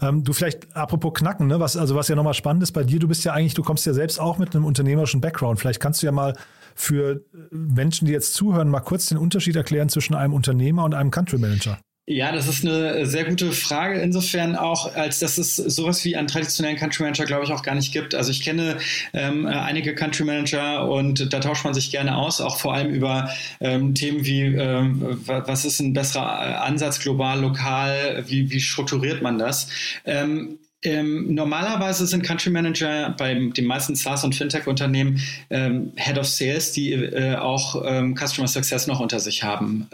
Ähm, 0.00 0.24
du 0.24 0.32
vielleicht, 0.32 0.74
apropos 0.74 1.12
knacken, 1.12 1.46
ne? 1.46 1.60
was, 1.60 1.76
also 1.76 1.94
was 1.94 2.08
ja 2.08 2.16
nochmal 2.16 2.32
spannend 2.32 2.62
ist 2.62 2.72
bei 2.72 2.84
dir, 2.84 2.98
du 2.98 3.08
bist 3.08 3.22
ja 3.24 3.34
eigentlich, 3.34 3.54
du 3.54 3.62
kommst 3.62 3.84
ja 3.84 3.92
selbst 3.92 4.18
auch 4.18 4.38
mit 4.38 4.54
einem 4.54 4.64
unternehmerischen 4.64 5.20
Background. 5.20 5.60
Vielleicht 5.60 5.80
kannst 5.80 6.00
du 6.00 6.06
ja 6.06 6.12
mal 6.12 6.34
für 6.74 7.24
Menschen, 7.50 8.06
die 8.06 8.12
jetzt 8.12 8.34
zuhören, 8.34 8.68
mal 8.68 8.80
kurz 8.80 9.06
den 9.06 9.18
Unterschied 9.18 9.56
erklären 9.56 9.88
zwischen 9.88 10.14
einem 10.14 10.32
Unternehmer 10.32 10.84
und 10.84 10.94
einem 10.94 11.10
Country 11.10 11.38
Manager? 11.38 11.78
Ja, 12.04 12.32
das 12.32 12.48
ist 12.48 12.66
eine 12.66 13.06
sehr 13.06 13.24
gute 13.24 13.52
Frage. 13.52 14.00
Insofern 14.00 14.56
auch, 14.56 14.92
als 14.96 15.20
dass 15.20 15.38
es 15.38 15.54
sowas 15.54 16.04
wie 16.04 16.16
einen 16.16 16.26
traditionellen 16.26 16.76
Country 16.76 17.04
Manager, 17.04 17.26
glaube 17.26 17.44
ich, 17.44 17.52
auch 17.52 17.62
gar 17.62 17.76
nicht 17.76 17.92
gibt. 17.92 18.16
Also 18.16 18.32
ich 18.32 18.42
kenne 18.42 18.78
ähm, 19.12 19.46
einige 19.46 19.94
Country 19.94 20.24
Manager 20.24 20.88
und 20.90 21.32
da 21.32 21.38
tauscht 21.38 21.64
man 21.64 21.74
sich 21.74 21.92
gerne 21.92 22.16
aus, 22.16 22.40
auch 22.40 22.58
vor 22.58 22.74
allem 22.74 22.92
über 22.92 23.30
ähm, 23.60 23.94
Themen 23.94 24.26
wie, 24.26 24.42
ähm, 24.42 25.20
was 25.26 25.64
ist 25.64 25.78
ein 25.78 25.92
besserer 25.92 26.62
Ansatz 26.62 26.98
global, 26.98 27.40
lokal, 27.40 28.24
wie, 28.26 28.50
wie 28.50 28.60
strukturiert 28.60 29.22
man 29.22 29.38
das. 29.38 29.68
Ähm, 30.82 31.02
ähm, 31.02 31.34
normalerweise 31.34 32.06
sind 32.06 32.22
Country 32.22 32.50
Manager 32.50 33.14
bei 33.18 33.34
den 33.34 33.66
meisten 33.66 33.94
SaaS- 33.94 34.24
und 34.24 34.34
Fintech-Unternehmen 34.34 35.20
ähm, 35.50 35.92
Head 35.96 36.18
of 36.18 36.26
Sales, 36.26 36.72
die 36.72 36.92
äh, 36.92 37.36
auch 37.36 37.82
ähm, 37.86 38.16
Customer 38.16 38.48
Success 38.48 38.86
noch 38.86 39.00
unter 39.00 39.20
sich 39.20 39.42
haben. 39.42 39.88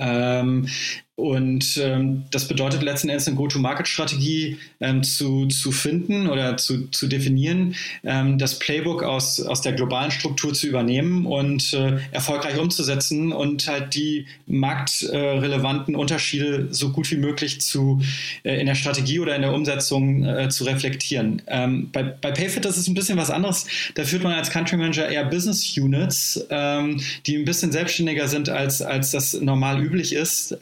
Ähm, 1.19 1.39
und 1.49 1.77
ähm, 1.77 2.25
das 2.31 2.47
bedeutet 2.47 2.83
letzten 2.83 3.09
Endes 3.09 3.27
eine 3.27 3.37
Go-to-Market-Strategie 3.37 4.59
ähm, 4.81 5.03
zu, 5.03 5.47
zu 5.47 5.73
finden 5.73 6.29
oder 6.29 6.57
zu, 6.57 6.87
zu 6.89 7.09
definieren, 7.09 7.75
ähm, 8.05 8.39
das 8.39 8.59
Playbook 8.59 9.03
aus, 9.03 9.41
aus 9.41 9.61
der 9.61 9.73
globalen 9.73 10.11
Struktur 10.11 10.55
zu 10.55 10.67
übernehmen 10.67 11.27
und 11.27 11.75
äh, 11.75 11.99
erfolgreich 12.13 12.59
umzusetzen 12.59 13.33
und 13.33 13.67
halt 13.67 13.95
die 13.95 14.27
marktrelevanten 14.47 15.97
Unterschiede 15.97 16.69
so 16.71 16.91
gut 16.91 17.11
wie 17.11 17.17
möglich 17.17 17.61
zu, 17.61 18.01
äh, 18.45 18.61
in 18.61 18.67
der 18.67 18.75
Strategie 18.75 19.21
oder 19.21 19.35
in 19.35 19.43
der 19.43 19.53
Umsetzung 19.53 20.25
äh, 20.25 20.49
zu 20.49 20.65
reflektieren. 20.65 21.43
Ähm, 21.49 21.91
bei, 21.93 22.03
bei 22.05 22.31
Payfit 22.31 22.65
ist 22.65 22.77
es 22.77 22.89
ein 22.89 22.95
bisschen 22.95 23.19
was 23.19 23.31
anderes. 23.31 23.67
Da 23.95 24.05
führt 24.05 24.23
man 24.23 24.33
als 24.33 24.51
Country 24.51 24.77
Manager 24.77 25.09
eher 25.09 25.25
Business 25.25 25.77
Units, 25.77 26.47
ähm, 26.51 27.01
die 27.27 27.37
ein 27.37 27.45
bisschen 27.45 27.73
selbstständiger 27.73 28.29
sind, 28.29 28.49
als, 28.49 28.83
als 28.83 29.11
das 29.11 29.35
normal 29.41 29.83
üblich 29.83 30.13
ist. 30.13 30.57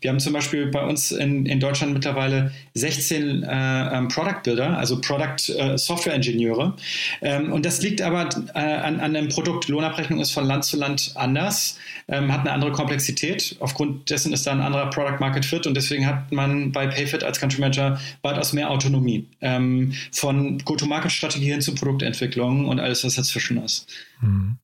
Wir 0.00 0.10
haben 0.10 0.20
zum 0.20 0.32
Beispiel 0.32 0.66
bei 0.66 0.84
uns 0.84 1.12
in, 1.12 1.46
in 1.46 1.60
Deutschland 1.60 1.92
mittlerweile 1.92 2.52
16 2.74 3.42
äh, 3.42 3.96
ähm, 3.96 4.08
Product 4.08 4.42
Builder, 4.44 4.76
also 4.78 5.00
Product 5.00 5.52
äh, 5.56 5.78
Software 5.78 6.14
Ingenieure. 6.14 6.74
Ähm, 7.22 7.52
und 7.52 7.64
das 7.64 7.82
liegt 7.82 8.02
aber 8.02 8.28
äh, 8.54 8.58
an, 8.58 9.00
an 9.00 9.14
dem 9.14 9.28
Produkt. 9.28 9.68
Lohnabrechnung 9.68 10.20
ist 10.20 10.32
von 10.32 10.44
Land 10.44 10.64
zu 10.64 10.76
Land 10.76 11.12
anders, 11.14 11.78
ähm, 12.08 12.32
hat 12.32 12.40
eine 12.40 12.52
andere 12.52 12.72
Komplexität. 12.72 13.56
Aufgrund 13.60 14.10
dessen 14.10 14.32
ist 14.32 14.46
da 14.46 14.52
ein 14.52 14.60
anderer 14.60 14.90
Product 14.90 15.20
Market 15.20 15.44
Fit 15.44 15.66
und 15.66 15.74
deswegen 15.74 16.06
hat 16.06 16.32
man 16.32 16.72
bei 16.72 16.86
Payfit 16.86 17.24
als 17.24 17.40
Country 17.40 17.60
Manager 17.60 18.00
weitaus 18.22 18.52
mehr 18.52 18.70
Autonomie. 18.70 19.26
Ähm, 19.40 19.92
von 20.12 20.58
Go-to-Market-Strategie 20.58 21.50
hin 21.50 21.60
zu 21.60 21.74
Produktentwicklung 21.74 22.66
und 22.66 22.80
alles, 22.80 23.04
was 23.04 23.14
dazwischen 23.14 23.62
ist. 23.62 23.86
Mhm. 24.20 24.58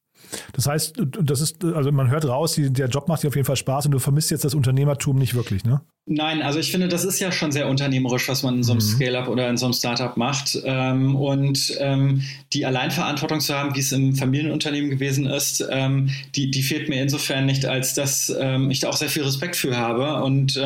Das 0.52 0.66
heißt, 0.66 0.94
das 1.22 1.40
ist, 1.40 1.64
also 1.64 1.92
man 1.92 2.10
hört 2.10 2.24
raus, 2.26 2.56
der 2.58 2.88
Job 2.88 3.08
macht 3.08 3.22
dir 3.22 3.28
auf 3.28 3.36
jeden 3.36 3.46
Fall 3.46 3.56
Spaß 3.56 3.86
und 3.86 3.92
du 3.92 3.98
vermisst 3.98 4.30
jetzt 4.30 4.44
das 4.44 4.54
Unternehmertum 4.54 5.16
nicht 5.16 5.34
wirklich, 5.34 5.64
ne? 5.64 5.80
Nein, 6.06 6.42
also 6.42 6.58
ich 6.58 6.72
finde, 6.72 6.88
das 6.88 7.04
ist 7.04 7.20
ja 7.20 7.30
schon 7.30 7.52
sehr 7.52 7.68
unternehmerisch, 7.68 8.28
was 8.28 8.42
man 8.42 8.56
in 8.56 8.62
so 8.64 8.72
einem 8.72 8.80
mhm. 8.80 8.86
Scale-up 8.86 9.28
oder 9.28 9.48
in 9.48 9.56
so 9.56 9.66
einem 9.66 9.74
Startup 9.74 10.16
macht. 10.16 10.58
Ähm, 10.64 11.14
und 11.14 11.72
ähm, 11.78 12.22
die 12.52 12.66
Alleinverantwortung 12.66 13.38
zu 13.38 13.54
haben, 13.54 13.76
wie 13.76 13.80
es 13.80 13.92
im 13.92 14.16
Familienunternehmen 14.16 14.90
gewesen 14.90 15.26
ist, 15.26 15.64
ähm, 15.70 16.10
die, 16.34 16.50
die 16.50 16.62
fehlt 16.62 16.88
mir 16.88 17.00
insofern 17.00 17.46
nicht, 17.46 17.64
als 17.64 17.94
dass 17.94 18.30
ich 18.70 18.80
da 18.80 18.88
auch 18.88 18.96
sehr 18.96 19.08
viel 19.08 19.22
Respekt 19.22 19.56
für 19.56 19.76
habe. 19.76 20.22
Und 20.24 20.60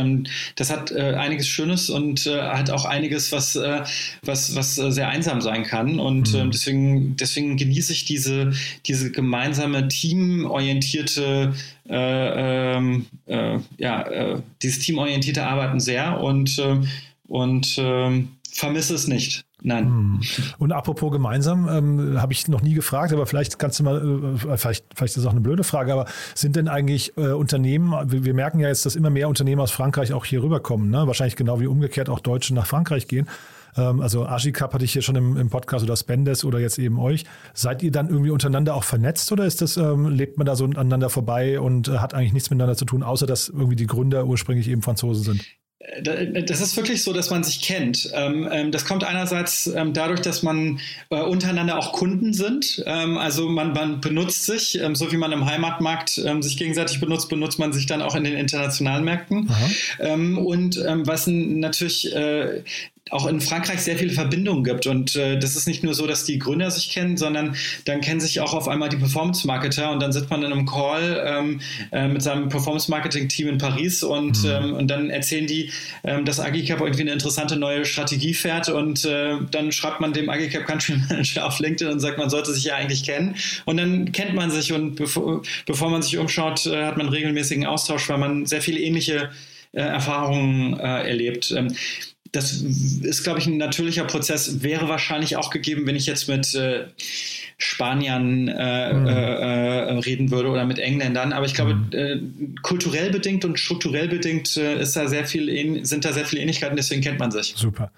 das 0.57 0.71
hat 0.71 0.93
äh, 0.93 1.15
einiges 1.15 1.49
Schönes 1.49 1.91
und 1.91 2.27
äh, 2.27 2.41
hat 2.41 2.71
auch 2.71 2.85
einiges, 2.85 3.33
was, 3.33 3.57
äh, 3.57 3.83
was, 4.23 4.55
was 4.55 4.77
sehr 4.77 5.09
einsam 5.09 5.41
sein 5.41 5.65
kann. 5.65 5.99
Und 5.99 6.33
mhm. 6.33 6.51
Deswegen, 6.51 7.17
deswegen 7.17 7.57
genieße 7.57 7.93
ich 7.93 8.05
diese, 8.05 8.53
diese 8.87 9.11
gemeinsame 9.11 9.54
teamorientierte 9.89 11.55
äh, 11.89 12.77
ähm, 12.77 13.07
äh, 13.27 13.59
ja, 13.79 14.03
äh, 14.03 14.41
dieses 14.63 14.81
teamorientierte 14.81 15.47
Arbeiten 15.47 15.81
sehr 15.81 16.21
und, 16.21 16.59
äh, 16.59 16.81
und 17.27 17.77
ähm, 17.79 18.29
vermisse 18.53 18.95
es 18.95 19.09
nicht. 19.09 19.45
Nein. 19.67 19.87
Hm. 19.87 20.21
Und 20.59 20.73
apropos 20.73 21.11
gemeinsam, 21.11 21.69
ähm, 21.69 22.21
habe 22.21 22.35
ich 22.35 22.49
noch 22.49 22.61
nie 22.61 22.75
gefragt, 22.75 23.15
aber 23.15 23.27
vielleicht 23.27 23.59
kannst 23.59 23.81
du 23.81 23.85
mal, 23.85 23.97
äh, 23.97 24.57
vielleicht, 24.59 24.85
vielleicht 24.95 25.17
ist 25.17 25.17
das 25.17 25.27
auch 25.27 25.31
eine 25.31 25.41
blöde 25.41 25.65
Frage, 25.65 25.93
aber 25.93 26.05
sind 26.35 26.55
denn 26.57 26.69
eigentlich 26.69 27.17
äh, 27.17 27.29
Unternehmen, 27.29 27.93
wir, 28.11 28.25
wir, 28.25 28.35
merken 28.35 28.61
ja 28.61 28.69
jetzt, 28.69 28.85
dass 28.85 28.95
immer 28.95 29.09
mehr 29.09 29.29
Unternehmen 29.29 29.63
aus 29.63 29.71
Frankreich 29.71 30.13
auch 30.13 30.27
hier 30.27 30.43
rüberkommen, 30.43 30.91
ne? 30.91 31.07
wahrscheinlich 31.07 31.37
genau 31.37 31.61
wie 31.61 31.67
umgekehrt 31.67 32.11
auch 32.11 32.21
Deutsche 32.21 32.55
nach 32.55 32.67
Frankreich 32.67 33.09
gehen. 33.09 33.27
Ähm, 33.77 34.01
also 34.01 34.27
Agicap 34.27 34.73
hatte 34.73 34.85
ich 34.85 34.93
hier 34.93 35.03
schon 35.03 35.17
im, 35.17 35.37
im, 35.37 35.51
Podcast 35.51 35.85
oder 35.85 35.97
Spendes 35.97 36.45
oder 36.45 36.59
jetzt 36.59 36.79
eben 36.79 36.99
euch. 36.99 37.25
Seid 37.53 37.83
ihr 37.83 37.91
dann 37.91 38.09
irgendwie 38.09 38.31
untereinander 38.31 38.75
auch 38.75 38.85
vernetzt 38.85 39.31
oder 39.33 39.45
ist 39.45 39.63
das, 39.63 39.77
ähm, 39.77 40.09
lebt 40.09 40.39
man 40.39 40.47
da 40.47 40.57
so 40.57 40.65
aneinander 40.65 41.11
vorbei 41.11 41.61
und 41.61 41.89
äh, 41.89 41.99
hat 41.99 42.15
eigentlich 42.15 42.33
nichts 42.33 42.51
miteinander 42.51 42.77
zu 42.77 42.85
tun, 42.85 43.03
außer 43.03 43.27
dass 43.27 43.49
irgendwie 43.49 43.77
die 43.77 43.87
Gründer 43.87 44.27
ursprünglich 44.27 44.69
eben 44.69 44.83
Franzosen 44.83 45.25
sind? 45.25 45.45
Das 46.03 46.61
ist 46.61 46.77
wirklich 46.77 47.03
so, 47.03 47.13
dass 47.13 47.31
man 47.31 47.45
sich 47.45 47.61
kennt. 47.61 48.11
Ähm, 48.15 48.49
ähm, 48.51 48.73
das 48.73 48.87
kommt 48.87 49.05
einerseits 49.05 49.67
ähm, 49.67 49.93
dadurch, 49.93 50.21
dass 50.21 50.43
man 50.43 50.81
äh, 51.11 51.21
untereinander 51.21 51.79
auch 51.79 51.93
Kunden 51.93 52.33
sind. 52.33 52.83
Also 52.87 53.49
man, 53.49 53.73
man 53.73 54.01
benutzt 54.01 54.47
sich, 54.47 54.81
so 54.95 55.13
wie 55.13 55.17
man 55.17 55.33
im 55.33 55.45
Heimatmarkt 55.45 56.11
sich 56.11 56.57
gegenseitig 56.57 57.01
benutzt, 57.01 57.29
benutzt 57.29 57.59
man 57.59 57.73
sich 57.73 57.87
dann 57.87 58.03
auch 58.03 58.15
in 58.15 58.25
den 58.25 58.35
internationalen 58.35 59.05
Märkten. 59.05 59.51
Aha. 59.51 60.15
Und 60.15 60.77
was 60.77 61.27
natürlich 61.27 62.15
äh, 62.15 62.63
auch 63.11 63.27
in 63.27 63.41
Frankreich 63.41 63.81
sehr 63.81 63.99
viele 63.99 64.13
Verbindungen 64.13 64.65
gibt. 64.65 64.87
Und 64.87 65.15
äh, 65.15 65.39
das 65.39 65.57
ist 65.57 65.69
nicht 65.69 65.85
nur 65.85 65.93
so, 65.93 66.07
dass 66.07 66.25
die 66.25 66.39
Gründer 66.39 66.71
sich 66.71 66.91
kennen, 66.91 67.17
sondern 67.19 67.55
dann 67.85 68.01
kennen 68.01 68.21
sich 68.21 68.41
auch 68.41 68.55
auf 68.55 68.67
einmal 68.67 68.89
die 68.89 68.97
Performance-Marketer 68.97 69.91
und 69.93 70.01
dann 70.01 70.13
sitzt 70.13 70.31
man 70.31 70.43
in 70.43 70.53
einem 70.53 70.65
Call 70.65 71.23
ähm, 71.27 71.61
äh, 71.93 72.09
mit 72.09 72.23
seinem 72.23 72.49
Performance-Marketing-Team 72.49 73.49
in 73.49 73.59
Paris 73.59 74.03
und, 74.03 74.43
mhm. 74.43 74.51
ähm, 74.51 74.73
und 74.73 74.89
dann 74.89 75.11
erzählen 75.11 75.47
die, 75.47 75.71
ähm, 76.03 76.25
dass 76.25 76.41
Agicap 76.41 76.81
irgendwie 76.81 77.03
eine 77.03 77.13
interessante 77.13 77.57
neue 77.57 77.85
Strategie 77.85 78.33
fährt 78.33 78.71
und 78.71 79.05
äh, 79.05 79.37
dann 79.51 79.71
schreibt 79.71 80.01
man 80.01 80.15
dem 80.15 80.31
Agicap 80.31 80.65
Country 80.65 80.97
Manager 81.09 81.47
auf 81.47 81.59
LinkedIn 81.59 81.93
und 81.93 82.01
sagt, 82.01 82.17
man 82.17 82.31
sollte 82.31 82.55
sich 82.55 82.65
ja 82.65 82.77
eigentlich 82.77 83.05
kennen. 83.05 83.37
Und 83.67 83.77
dann 83.77 84.13
kennt 84.13 84.35
man 84.35 84.51
sich 84.51 84.73
und 84.73 84.95
bevor, 84.95 85.43
bevor 85.67 85.91
man 85.91 86.01
sich 86.01 86.17
umschaut, 86.17 86.67
äh, 86.67 86.85
hat 86.85 86.97
man 86.97 87.11
regelmäßigen 87.11 87.67
Austausch, 87.67 88.09
weil 88.09 88.19
man 88.19 88.47
sehr 88.47 88.63
viele 88.63 88.81
ähnliche 88.81 89.31
äh, 89.73 89.81
Erfahrungen 89.81 90.79
äh, 90.79 91.09
erlebt. 91.09 91.55
Das 92.35 92.53
ist, 92.53 93.23
glaube 93.23 93.39
ich, 93.39 93.47
ein 93.47 93.59
natürlicher 93.59 94.05
Prozess. 94.05 94.63
Wäre 94.65 94.89
wahrscheinlich 94.89 95.37
auch 95.37 95.51
gegeben, 95.51 95.87
wenn 95.87 95.95
ich 95.95 96.07
jetzt 96.07 96.29
mit 96.29 96.53
äh, 96.57 96.87
Spaniern 97.59 98.49
äh, 98.49 98.93
mhm. 98.93 99.07
äh, 99.07 99.13
reden 100.01 100.33
würde 100.33 100.49
oder 100.49 100.65
mit 100.65 100.81
Engländern. 100.81 101.33
Aber 101.33 101.47
ich 101.47 101.55
glaube, 101.55 101.77
mhm. 101.77 101.93
Äh, 101.93 102.21
kulturell 102.63 103.11
bedingt 103.11 103.45
und 103.45 103.61
strukturell 103.61 104.09
bedingt 104.09 104.57
äh, 104.57 104.81
ist 104.81 104.97
da 104.97 105.07
sehr 105.07 105.27
viel, 105.27 105.85
sind 105.87 106.05
da 106.05 106.13
sehr 106.13 106.25
viele 106.25 106.43
Ähnlichkeiten, 106.43 106.77
deswegen 106.77 107.03
kennt 107.03 107.21
man 107.21 107.31
sich. 107.31 107.55
Super. 107.57 107.93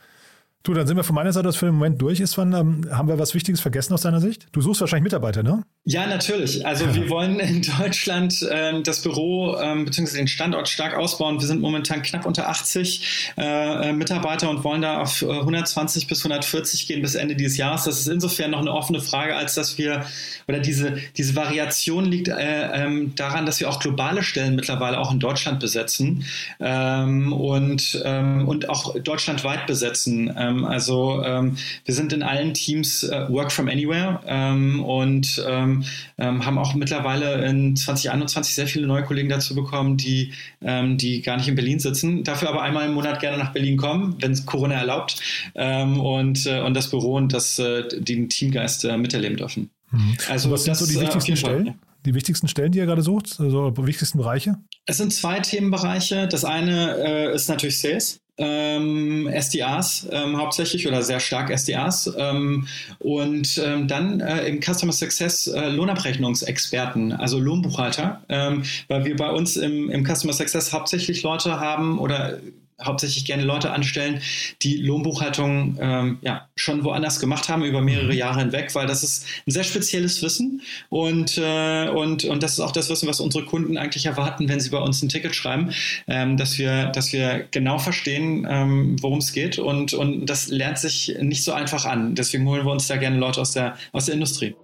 Du, 0.66 0.74
dann 0.74 0.84
sind 0.84 0.96
wir 0.96 1.04
von 1.04 1.14
meiner 1.14 1.32
Seite 1.32 1.48
aus 1.48 1.54
für 1.54 1.66
den 1.66 1.76
Moment 1.76 2.02
durch. 2.02 2.18
Ist, 2.18 2.36
wann, 2.38 2.52
ähm, 2.52 2.88
haben 2.90 3.06
wir 3.06 3.20
was 3.20 3.34
Wichtiges 3.34 3.60
vergessen 3.60 3.94
aus 3.94 4.00
deiner 4.00 4.20
Sicht? 4.20 4.48
Du 4.50 4.60
suchst 4.60 4.80
wahrscheinlich 4.80 5.04
Mitarbeiter, 5.04 5.44
ne? 5.44 5.62
Ja, 5.84 6.08
natürlich. 6.08 6.66
Also 6.66 6.92
wir 6.94 7.08
wollen 7.08 7.38
in 7.38 7.62
Deutschland 7.78 8.44
ähm, 8.50 8.82
das 8.82 9.02
Büro 9.02 9.56
ähm, 9.60 9.84
bzw. 9.84 10.16
den 10.16 10.26
Standort 10.26 10.68
stark 10.68 10.96
ausbauen. 10.96 11.38
Wir 11.38 11.46
sind 11.46 11.60
momentan 11.60 12.02
knapp 12.02 12.26
unter 12.26 12.48
80 12.48 13.32
äh, 13.36 13.92
Mitarbeiter 13.92 14.50
und 14.50 14.64
wollen 14.64 14.82
da 14.82 15.00
auf 15.02 15.22
120 15.22 16.02
äh, 16.02 16.06
bis 16.08 16.24
140 16.24 16.88
gehen 16.88 17.00
bis 17.00 17.14
Ende 17.14 17.36
dieses 17.36 17.56
Jahres. 17.56 17.84
Das 17.84 18.00
ist 18.00 18.08
insofern 18.08 18.50
noch 18.50 18.58
eine 18.58 18.72
offene 18.72 19.00
Frage, 19.00 19.36
als 19.36 19.54
dass 19.54 19.78
wir, 19.78 20.04
oder 20.48 20.58
diese, 20.58 20.96
diese 21.16 21.36
Variation 21.36 22.06
liegt 22.06 22.26
äh, 22.26 22.34
ähm, 22.72 23.14
daran, 23.14 23.46
dass 23.46 23.60
wir 23.60 23.70
auch 23.70 23.78
globale 23.78 24.24
Stellen 24.24 24.56
mittlerweile 24.56 24.98
auch 24.98 25.12
in 25.12 25.20
Deutschland 25.20 25.60
besetzen 25.60 26.24
ähm, 26.58 27.32
und, 27.32 28.02
ähm, 28.04 28.48
und 28.48 28.68
auch 28.68 28.98
deutschlandweit 28.98 29.68
besetzen. 29.68 30.34
Ähm, 30.56 30.64
also 30.64 31.22
ähm, 31.24 31.56
wir 31.84 31.94
sind 31.94 32.12
in 32.12 32.22
allen 32.22 32.54
Teams 32.54 33.02
äh, 33.04 33.28
Work 33.28 33.52
from 33.52 33.68
Anywhere 33.68 34.20
ähm, 34.26 34.82
und 34.84 35.44
ähm, 35.46 35.84
ähm, 36.18 36.44
haben 36.44 36.58
auch 36.58 36.74
mittlerweile 36.74 37.46
in 37.46 37.76
2021 37.76 38.54
sehr 38.54 38.66
viele 38.66 38.86
neue 38.86 39.04
Kollegen 39.04 39.28
dazu 39.28 39.54
bekommen, 39.54 39.96
die, 39.96 40.32
ähm, 40.62 40.98
die 40.98 41.22
gar 41.22 41.36
nicht 41.36 41.48
in 41.48 41.54
Berlin 41.54 41.78
sitzen, 41.78 42.24
dafür 42.24 42.48
aber 42.48 42.62
einmal 42.62 42.86
im 42.86 42.94
Monat 42.94 43.20
gerne 43.20 43.38
nach 43.38 43.52
Berlin 43.52 43.76
kommen, 43.76 44.16
wenn 44.20 44.32
es 44.32 44.46
Corona 44.46 44.74
erlaubt 44.74 45.20
und, 45.54 46.46
äh, 46.46 46.60
und 46.60 46.74
das 46.74 46.90
Büro 46.90 47.14
und 47.16 47.32
das, 47.32 47.58
äh, 47.58 47.84
den 47.98 48.28
Teamgeist 48.28 48.84
äh, 48.84 48.96
miterleben 48.96 49.36
dürfen. 49.36 49.70
Mhm. 49.90 50.16
Also 50.28 50.50
was 50.50 50.64
sind 50.64 50.76
so 50.76 50.86
die 50.86 51.00
wichtigsten 51.00 51.36
Stellen? 51.36 51.74
die 52.04 52.14
wichtigsten 52.14 52.46
Stellen, 52.46 52.70
die 52.70 52.78
ihr 52.78 52.86
gerade 52.86 53.02
sucht? 53.02 53.40
Also 53.40 53.70
die 53.70 53.86
wichtigsten 53.86 54.18
Bereiche? 54.18 54.56
Es 54.86 54.98
sind 54.98 55.12
zwei 55.12 55.40
Themenbereiche. 55.40 56.28
Das 56.28 56.44
eine 56.44 56.96
äh, 56.98 57.34
ist 57.34 57.48
natürlich 57.48 57.78
Sales 57.80 58.20
ähm, 58.38 59.26
SDRs 59.28 60.08
ähm, 60.10 60.36
hauptsächlich 60.36 60.86
oder 60.86 61.02
sehr 61.02 61.20
stark 61.20 61.50
SDRs 61.50 62.12
ähm, 62.18 62.66
und 62.98 63.60
ähm, 63.64 63.88
dann 63.88 64.20
äh, 64.20 64.46
im 64.46 64.60
Customer 64.60 64.92
Success 64.92 65.46
äh, 65.46 65.68
Lohnabrechnungsexperten, 65.70 67.12
also 67.12 67.38
Lohnbuchhalter, 67.38 68.22
ähm, 68.28 68.62
weil 68.88 69.04
wir 69.04 69.16
bei 69.16 69.30
uns 69.30 69.56
im, 69.56 69.90
im 69.90 70.04
Customer 70.04 70.32
Success 70.32 70.72
hauptsächlich 70.72 71.22
Leute 71.22 71.60
haben 71.60 71.98
oder 71.98 72.38
hauptsächlich 72.82 73.24
gerne 73.24 73.42
Leute 73.42 73.70
anstellen, 73.70 74.20
die 74.62 74.76
Lohnbuchhaltung 74.76 75.78
ähm, 75.80 76.18
ja, 76.20 76.48
schon 76.56 76.84
woanders 76.84 77.20
gemacht 77.20 77.48
haben 77.48 77.64
über 77.64 77.80
mehrere 77.80 78.12
mhm. 78.12 78.18
Jahre 78.18 78.40
hinweg, 78.40 78.74
weil 78.74 78.86
das 78.86 79.02
ist 79.02 79.26
ein 79.46 79.50
sehr 79.50 79.64
spezielles 79.64 80.22
Wissen 80.22 80.60
und, 80.90 81.38
äh, 81.38 81.88
und, 81.88 82.24
und 82.24 82.42
das 82.42 82.52
ist 82.52 82.60
auch 82.60 82.72
das 82.72 82.90
Wissen, 82.90 83.08
was 83.08 83.20
unsere 83.20 83.44
Kunden 83.44 83.78
eigentlich 83.78 84.06
erwarten, 84.06 84.48
wenn 84.48 84.60
sie 84.60 84.70
bei 84.70 84.78
uns 84.78 85.02
ein 85.02 85.08
Ticket 85.08 85.34
schreiben, 85.34 85.72
ähm, 86.06 86.36
dass, 86.36 86.58
wir, 86.58 86.86
dass 86.86 87.12
wir 87.12 87.46
genau 87.50 87.78
verstehen, 87.78 88.46
ähm, 88.48 88.96
worum 89.00 89.18
es 89.18 89.32
geht 89.32 89.58
und, 89.58 89.94
und 89.94 90.26
das 90.26 90.48
lernt 90.48 90.78
sich 90.78 91.16
nicht 91.20 91.44
so 91.44 91.52
einfach 91.52 91.86
an. 91.86 92.14
Deswegen 92.14 92.46
holen 92.46 92.66
wir 92.66 92.72
uns 92.72 92.86
da 92.88 92.96
gerne 92.96 93.16
Leute 93.16 93.40
aus 93.40 93.52
der, 93.52 93.76
aus 93.92 94.06
der 94.06 94.14
Industrie. 94.14 94.54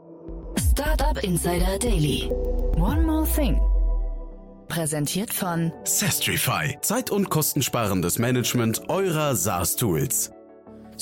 Startup 0.72 1.22
Insider 1.24 1.78
Daily. 1.78 2.28
One 2.76 3.02
more 3.02 3.26
thing. 3.26 3.58
Präsentiert 4.72 5.34
von 5.34 5.70
Sestrify. 5.84 6.78
Zeit- 6.80 7.10
und 7.10 7.28
kostensparendes 7.28 8.18
Management 8.18 8.88
eurer 8.88 9.36
SaaS-Tools. 9.36 10.30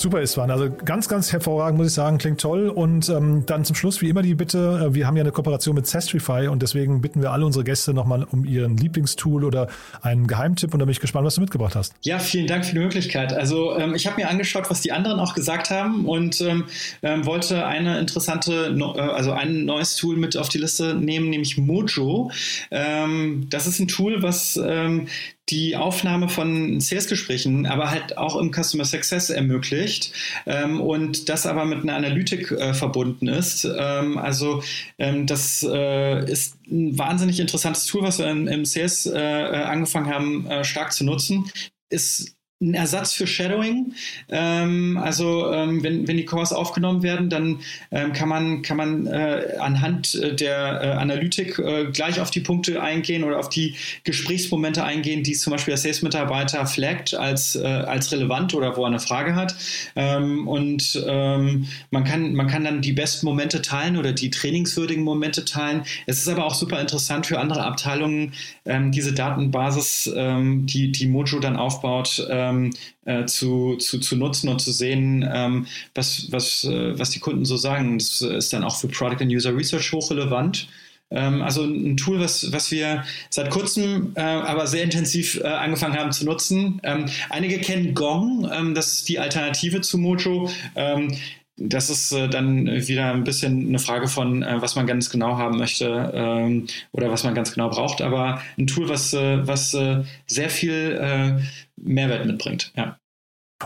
Super 0.00 0.22
ist 0.22 0.36
waren. 0.38 0.50
Also 0.50 0.70
ganz, 0.70 1.08
ganz 1.08 1.30
hervorragend, 1.30 1.78
muss 1.78 1.88
ich 1.88 1.92
sagen. 1.92 2.16
Klingt 2.16 2.40
toll. 2.40 2.68
Und 2.68 3.08
ähm, 3.10 3.44
dann 3.44 3.66
zum 3.66 3.76
Schluss, 3.76 4.00
wie 4.00 4.08
immer, 4.08 4.22
die 4.22 4.34
Bitte, 4.34 4.88
äh, 4.90 4.94
wir 4.94 5.06
haben 5.06 5.16
ja 5.16 5.22
eine 5.22 5.30
Kooperation 5.30 5.74
mit 5.74 5.86
Sestrify 5.86 6.48
und 6.48 6.62
deswegen 6.62 7.02
bitten 7.02 7.20
wir 7.20 7.32
alle 7.32 7.44
unsere 7.44 7.64
Gäste 7.64 7.92
nochmal 7.92 8.24
um 8.24 8.46
ihren 8.46 8.78
Lieblingstool 8.78 9.44
oder 9.44 9.68
einen 10.00 10.26
Geheimtipp 10.26 10.72
und 10.72 10.80
da 10.80 10.86
bin 10.86 10.92
ich 10.92 11.00
gespannt, 11.00 11.26
was 11.26 11.34
du 11.34 11.42
mitgebracht 11.42 11.74
hast. 11.76 11.94
Ja, 12.02 12.18
vielen 12.18 12.46
Dank 12.46 12.64
für 12.64 12.72
die 12.72 12.78
Möglichkeit. 12.78 13.34
Also 13.34 13.76
ähm, 13.76 13.94
ich 13.94 14.06
habe 14.06 14.16
mir 14.16 14.30
angeschaut, 14.30 14.70
was 14.70 14.80
die 14.80 14.92
anderen 14.92 15.20
auch 15.20 15.34
gesagt 15.34 15.70
haben 15.70 16.06
und 16.06 16.40
ähm, 16.40 16.64
ähm 17.02 17.26
wollte 17.26 17.66
eine 17.66 17.98
interessante, 17.98 18.74
äh, 18.74 19.00
also 19.00 19.32
ein 19.32 19.66
neues 19.66 19.96
Tool 19.96 20.16
mit 20.16 20.36
auf 20.36 20.48
die 20.48 20.58
Liste 20.58 20.94
nehmen, 20.94 21.28
nämlich 21.28 21.58
Mojo. 21.58 22.30
Ähm, 22.70 23.46
das 23.50 23.66
ist 23.66 23.78
ein 23.80 23.88
Tool, 23.88 24.22
was 24.22 24.58
ähm, 24.62 25.08
die 25.50 25.76
Aufnahme 25.76 26.28
von 26.28 26.80
Sales-Gesprächen, 26.80 27.66
aber 27.66 27.90
halt 27.90 28.16
auch 28.16 28.36
im 28.36 28.52
Customer 28.52 28.84
Success 28.84 29.30
ermöglicht 29.30 30.12
ähm, 30.46 30.80
und 30.80 31.28
das 31.28 31.46
aber 31.46 31.64
mit 31.64 31.82
einer 31.82 31.96
Analytik 31.96 32.50
äh, 32.52 32.74
verbunden 32.74 33.28
ist. 33.28 33.64
Ähm, 33.64 34.18
also 34.18 34.62
ähm, 34.98 35.26
das 35.26 35.66
äh, 35.68 36.30
ist 36.30 36.56
ein 36.70 36.96
wahnsinnig 36.98 37.40
interessantes 37.40 37.86
Tool, 37.86 38.02
was 38.02 38.18
wir 38.18 38.30
im, 38.30 38.48
im 38.48 38.64
Sales 38.64 39.06
äh, 39.06 39.18
angefangen 39.18 40.12
haben, 40.12 40.46
äh, 40.46 40.64
stark 40.64 40.92
zu 40.92 41.04
nutzen. 41.04 41.50
Ist 41.88 42.36
ein 42.62 42.74
Ersatz 42.74 43.14
für 43.14 43.26
Shadowing. 43.26 43.94
Ähm, 44.28 44.98
also 45.02 45.50
ähm, 45.50 45.82
wenn, 45.82 46.06
wenn 46.06 46.18
die 46.18 46.26
Cores 46.26 46.52
aufgenommen 46.52 47.02
werden, 47.02 47.30
dann 47.30 47.60
ähm, 47.90 48.12
kann 48.12 48.28
man, 48.28 48.60
kann 48.60 48.76
man 48.76 49.06
äh, 49.06 49.56
anhand 49.58 50.14
äh, 50.14 50.34
der 50.34 50.80
äh, 50.82 50.86
Analytik 50.90 51.58
äh, 51.58 51.86
gleich 51.86 52.20
auf 52.20 52.30
die 52.30 52.40
Punkte 52.40 52.82
eingehen 52.82 53.24
oder 53.24 53.38
auf 53.38 53.48
die 53.48 53.76
Gesprächsmomente 54.04 54.84
eingehen, 54.84 55.22
die 55.22 55.32
zum 55.32 55.52
Beispiel 55.52 55.72
der 55.72 55.78
Sales-Mitarbeiter 55.78 56.66
flaggt 56.66 57.14
als, 57.14 57.56
äh, 57.56 57.64
als 57.64 58.12
relevant 58.12 58.52
oder 58.52 58.76
wo 58.76 58.82
er 58.82 58.88
eine 58.88 59.00
Frage 59.00 59.34
hat. 59.34 59.56
Ähm, 59.96 60.46
und 60.46 61.02
ähm, 61.06 61.66
man, 61.90 62.04
kann, 62.04 62.34
man 62.34 62.46
kann 62.46 62.64
dann 62.64 62.82
die 62.82 62.92
besten 62.92 63.24
Momente 63.24 63.62
teilen 63.62 63.96
oder 63.96 64.12
die 64.12 64.28
trainingswürdigen 64.28 65.02
Momente 65.02 65.46
teilen. 65.46 65.84
Es 66.06 66.18
ist 66.18 66.28
aber 66.28 66.44
auch 66.44 66.54
super 66.54 66.78
interessant 66.78 67.26
für 67.26 67.38
andere 67.40 67.64
Abteilungen, 67.64 68.34
ähm, 68.66 68.92
diese 68.92 69.14
Datenbasis, 69.14 70.10
die, 70.10 70.92
die 70.92 71.06
Mojo 71.06 71.38
dann 71.40 71.56
aufbaut, 71.56 72.26
ähm, 72.50 72.70
äh, 73.04 73.24
zu, 73.26 73.76
zu, 73.76 73.98
zu 73.98 74.16
nutzen 74.16 74.48
und 74.48 74.60
zu 74.60 74.72
sehen, 74.72 75.28
ähm, 75.32 75.66
was, 75.94 76.28
was, 76.30 76.64
äh, 76.64 76.98
was 76.98 77.10
die 77.10 77.20
Kunden 77.20 77.44
so 77.44 77.56
sagen. 77.56 77.98
Das 77.98 78.20
ist 78.20 78.52
dann 78.52 78.64
auch 78.64 78.76
für 78.76 78.88
Product 78.88 79.22
and 79.22 79.32
User 79.32 79.56
Research 79.56 79.92
hochrelevant. 79.92 80.68
Ähm, 81.10 81.42
also 81.42 81.64
ein 81.64 81.96
Tool, 81.96 82.20
was, 82.20 82.52
was 82.52 82.70
wir 82.70 83.04
seit 83.30 83.50
kurzem, 83.50 84.12
äh, 84.14 84.20
aber 84.20 84.66
sehr 84.66 84.84
intensiv 84.84 85.40
äh, 85.42 85.46
angefangen 85.46 85.98
haben 85.98 86.12
zu 86.12 86.24
nutzen. 86.24 86.80
Ähm, 86.84 87.06
einige 87.30 87.58
kennen 87.58 87.94
Gong, 87.94 88.48
ähm, 88.52 88.74
das 88.74 88.92
ist 88.92 89.08
die 89.08 89.18
Alternative 89.18 89.80
zu 89.80 89.98
Mojo 89.98 90.48
ähm, 90.76 91.16
das 91.60 91.90
ist 91.90 92.12
äh, 92.12 92.28
dann 92.28 92.66
wieder 92.66 93.12
ein 93.12 93.24
bisschen 93.24 93.68
eine 93.68 93.78
Frage 93.78 94.08
von, 94.08 94.42
äh, 94.42 94.60
was 94.60 94.74
man 94.76 94.86
ganz 94.86 95.10
genau 95.10 95.36
haben 95.36 95.58
möchte 95.58 96.10
ähm, 96.14 96.66
oder 96.92 97.10
was 97.10 97.22
man 97.22 97.34
ganz 97.34 97.52
genau 97.52 97.68
braucht, 97.68 98.00
aber 98.00 98.40
ein 98.58 98.66
Tool, 98.66 98.88
was, 98.88 99.12
äh, 99.12 99.46
was 99.46 99.74
äh, 99.74 100.02
sehr 100.26 100.50
viel 100.50 100.98
äh, 101.00 101.40
Mehrwert 101.76 102.26
mitbringt. 102.26 102.72
Ja. 102.76 102.96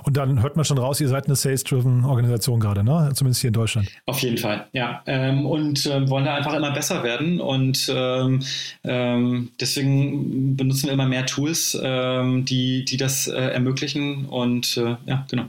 Und 0.02 0.16
dann 0.16 0.42
hört 0.42 0.56
man 0.56 0.64
schon 0.64 0.78
raus, 0.78 1.00
ihr 1.00 1.06
seid 1.06 1.26
eine 1.26 1.36
Sales-driven 1.36 2.04
Organisation 2.04 2.58
gerade, 2.58 2.82
ne? 2.82 3.12
Zumindest 3.14 3.42
hier 3.42 3.48
in 3.48 3.54
Deutschland. 3.54 3.88
Auf 4.06 4.18
jeden 4.18 4.38
Fall, 4.38 4.66
ja. 4.72 5.04
Ähm, 5.06 5.46
und 5.46 5.86
äh, 5.86 6.10
wollen 6.10 6.24
da 6.24 6.34
einfach 6.34 6.52
immer 6.54 6.72
besser 6.72 7.04
werden. 7.04 7.40
Und 7.40 7.88
ähm, 7.94 8.42
ähm, 8.82 9.52
deswegen 9.60 10.56
benutzen 10.56 10.86
wir 10.86 10.94
immer 10.94 11.06
mehr 11.06 11.26
Tools, 11.26 11.78
die, 11.80 12.84
die 12.84 12.96
das 12.96 13.28
äh, 13.28 13.34
ermöglichen. 13.34 14.24
Und 14.26 14.76
äh, 14.78 14.96
ja, 15.06 15.24
genau. 15.30 15.46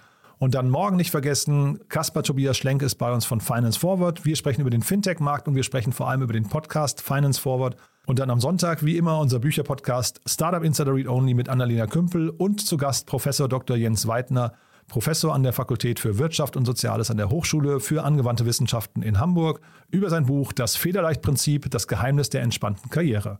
Und 0.43 0.55
dann 0.55 0.69
morgen 0.69 0.97
nicht 0.97 1.09
vergessen, 1.09 1.79
Kaspar 1.87 2.21
Tobias 2.21 2.57
Schlenk 2.57 2.81
ist 2.81 2.95
bei 2.95 3.13
uns 3.13 3.23
von 3.23 3.39
Finance 3.39 3.79
Forward. 3.79 4.25
Wir 4.25 4.35
sprechen 4.35 4.59
über 4.59 4.69
den 4.69 4.81
Fintech-Markt 4.81 5.47
und 5.47 5.55
wir 5.55 5.63
sprechen 5.63 5.93
vor 5.93 6.09
allem 6.09 6.21
über 6.21 6.33
den 6.33 6.49
Podcast 6.49 6.99
Finance 6.99 7.39
Forward. 7.39 7.77
Und 8.07 8.19
dann 8.19 8.29
am 8.29 8.41
Sonntag, 8.41 8.83
wie 8.83 8.97
immer, 8.97 9.19
unser 9.19 9.39
Bücherpodcast 9.39 10.19
Startup 10.25 10.61
Insider 10.61 10.93
Read 10.93 11.07
Only 11.07 11.33
mit 11.33 11.47
Annalena 11.47 11.87
Kümpel 11.87 12.29
und 12.29 12.59
zu 12.59 12.75
Gast 12.75 13.07
Professor 13.07 13.47
Dr. 13.47 13.77
Jens 13.77 14.05
Weidner, 14.05 14.51
Professor 14.89 15.33
an 15.33 15.43
der 15.43 15.53
Fakultät 15.53 16.01
für 16.01 16.17
Wirtschaft 16.17 16.57
und 16.57 16.65
Soziales 16.65 17.09
an 17.09 17.15
der 17.15 17.29
Hochschule 17.29 17.79
für 17.79 18.03
angewandte 18.03 18.45
Wissenschaften 18.45 19.01
in 19.01 19.21
Hamburg, 19.21 19.61
über 19.91 20.09
sein 20.09 20.25
Buch 20.25 20.51
Das 20.51 20.75
Federleichtprinzip, 20.75 21.71
das 21.71 21.87
Geheimnis 21.87 22.29
der 22.29 22.41
entspannten 22.41 22.89
Karriere. 22.89 23.39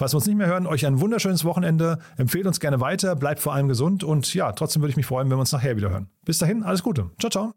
Falls 0.00 0.14
wir 0.14 0.16
uns 0.16 0.26
nicht 0.26 0.38
mehr 0.38 0.46
hören, 0.46 0.66
euch 0.66 0.86
ein 0.86 0.98
wunderschönes 0.98 1.44
Wochenende. 1.44 1.98
Empfehlt 2.16 2.46
uns 2.46 2.58
gerne 2.58 2.80
weiter, 2.80 3.14
bleibt 3.16 3.38
vor 3.38 3.52
allem 3.52 3.68
gesund 3.68 4.02
und 4.02 4.32
ja, 4.32 4.52
trotzdem 4.52 4.80
würde 4.80 4.92
ich 4.92 4.96
mich 4.96 5.04
freuen, 5.04 5.28
wenn 5.28 5.36
wir 5.36 5.40
uns 5.40 5.52
nachher 5.52 5.76
wieder 5.76 5.90
hören. 5.90 6.08
Bis 6.24 6.38
dahin, 6.38 6.62
alles 6.62 6.82
Gute. 6.82 7.10
Ciao, 7.18 7.28
ciao. 7.28 7.52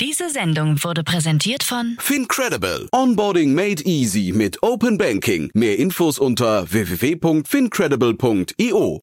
Diese 0.00 0.30
Sendung 0.30 0.84
wurde 0.84 1.02
präsentiert 1.02 1.64
von 1.64 1.96
Fincredible. 1.98 2.88
Onboarding 2.92 3.52
made 3.52 3.82
easy 3.82 4.32
mit 4.32 4.62
Open 4.62 4.96
Banking. 4.96 5.50
Mehr 5.54 5.76
Infos 5.76 6.20
unter 6.20 6.70
www.fincredible.io. 6.70 9.00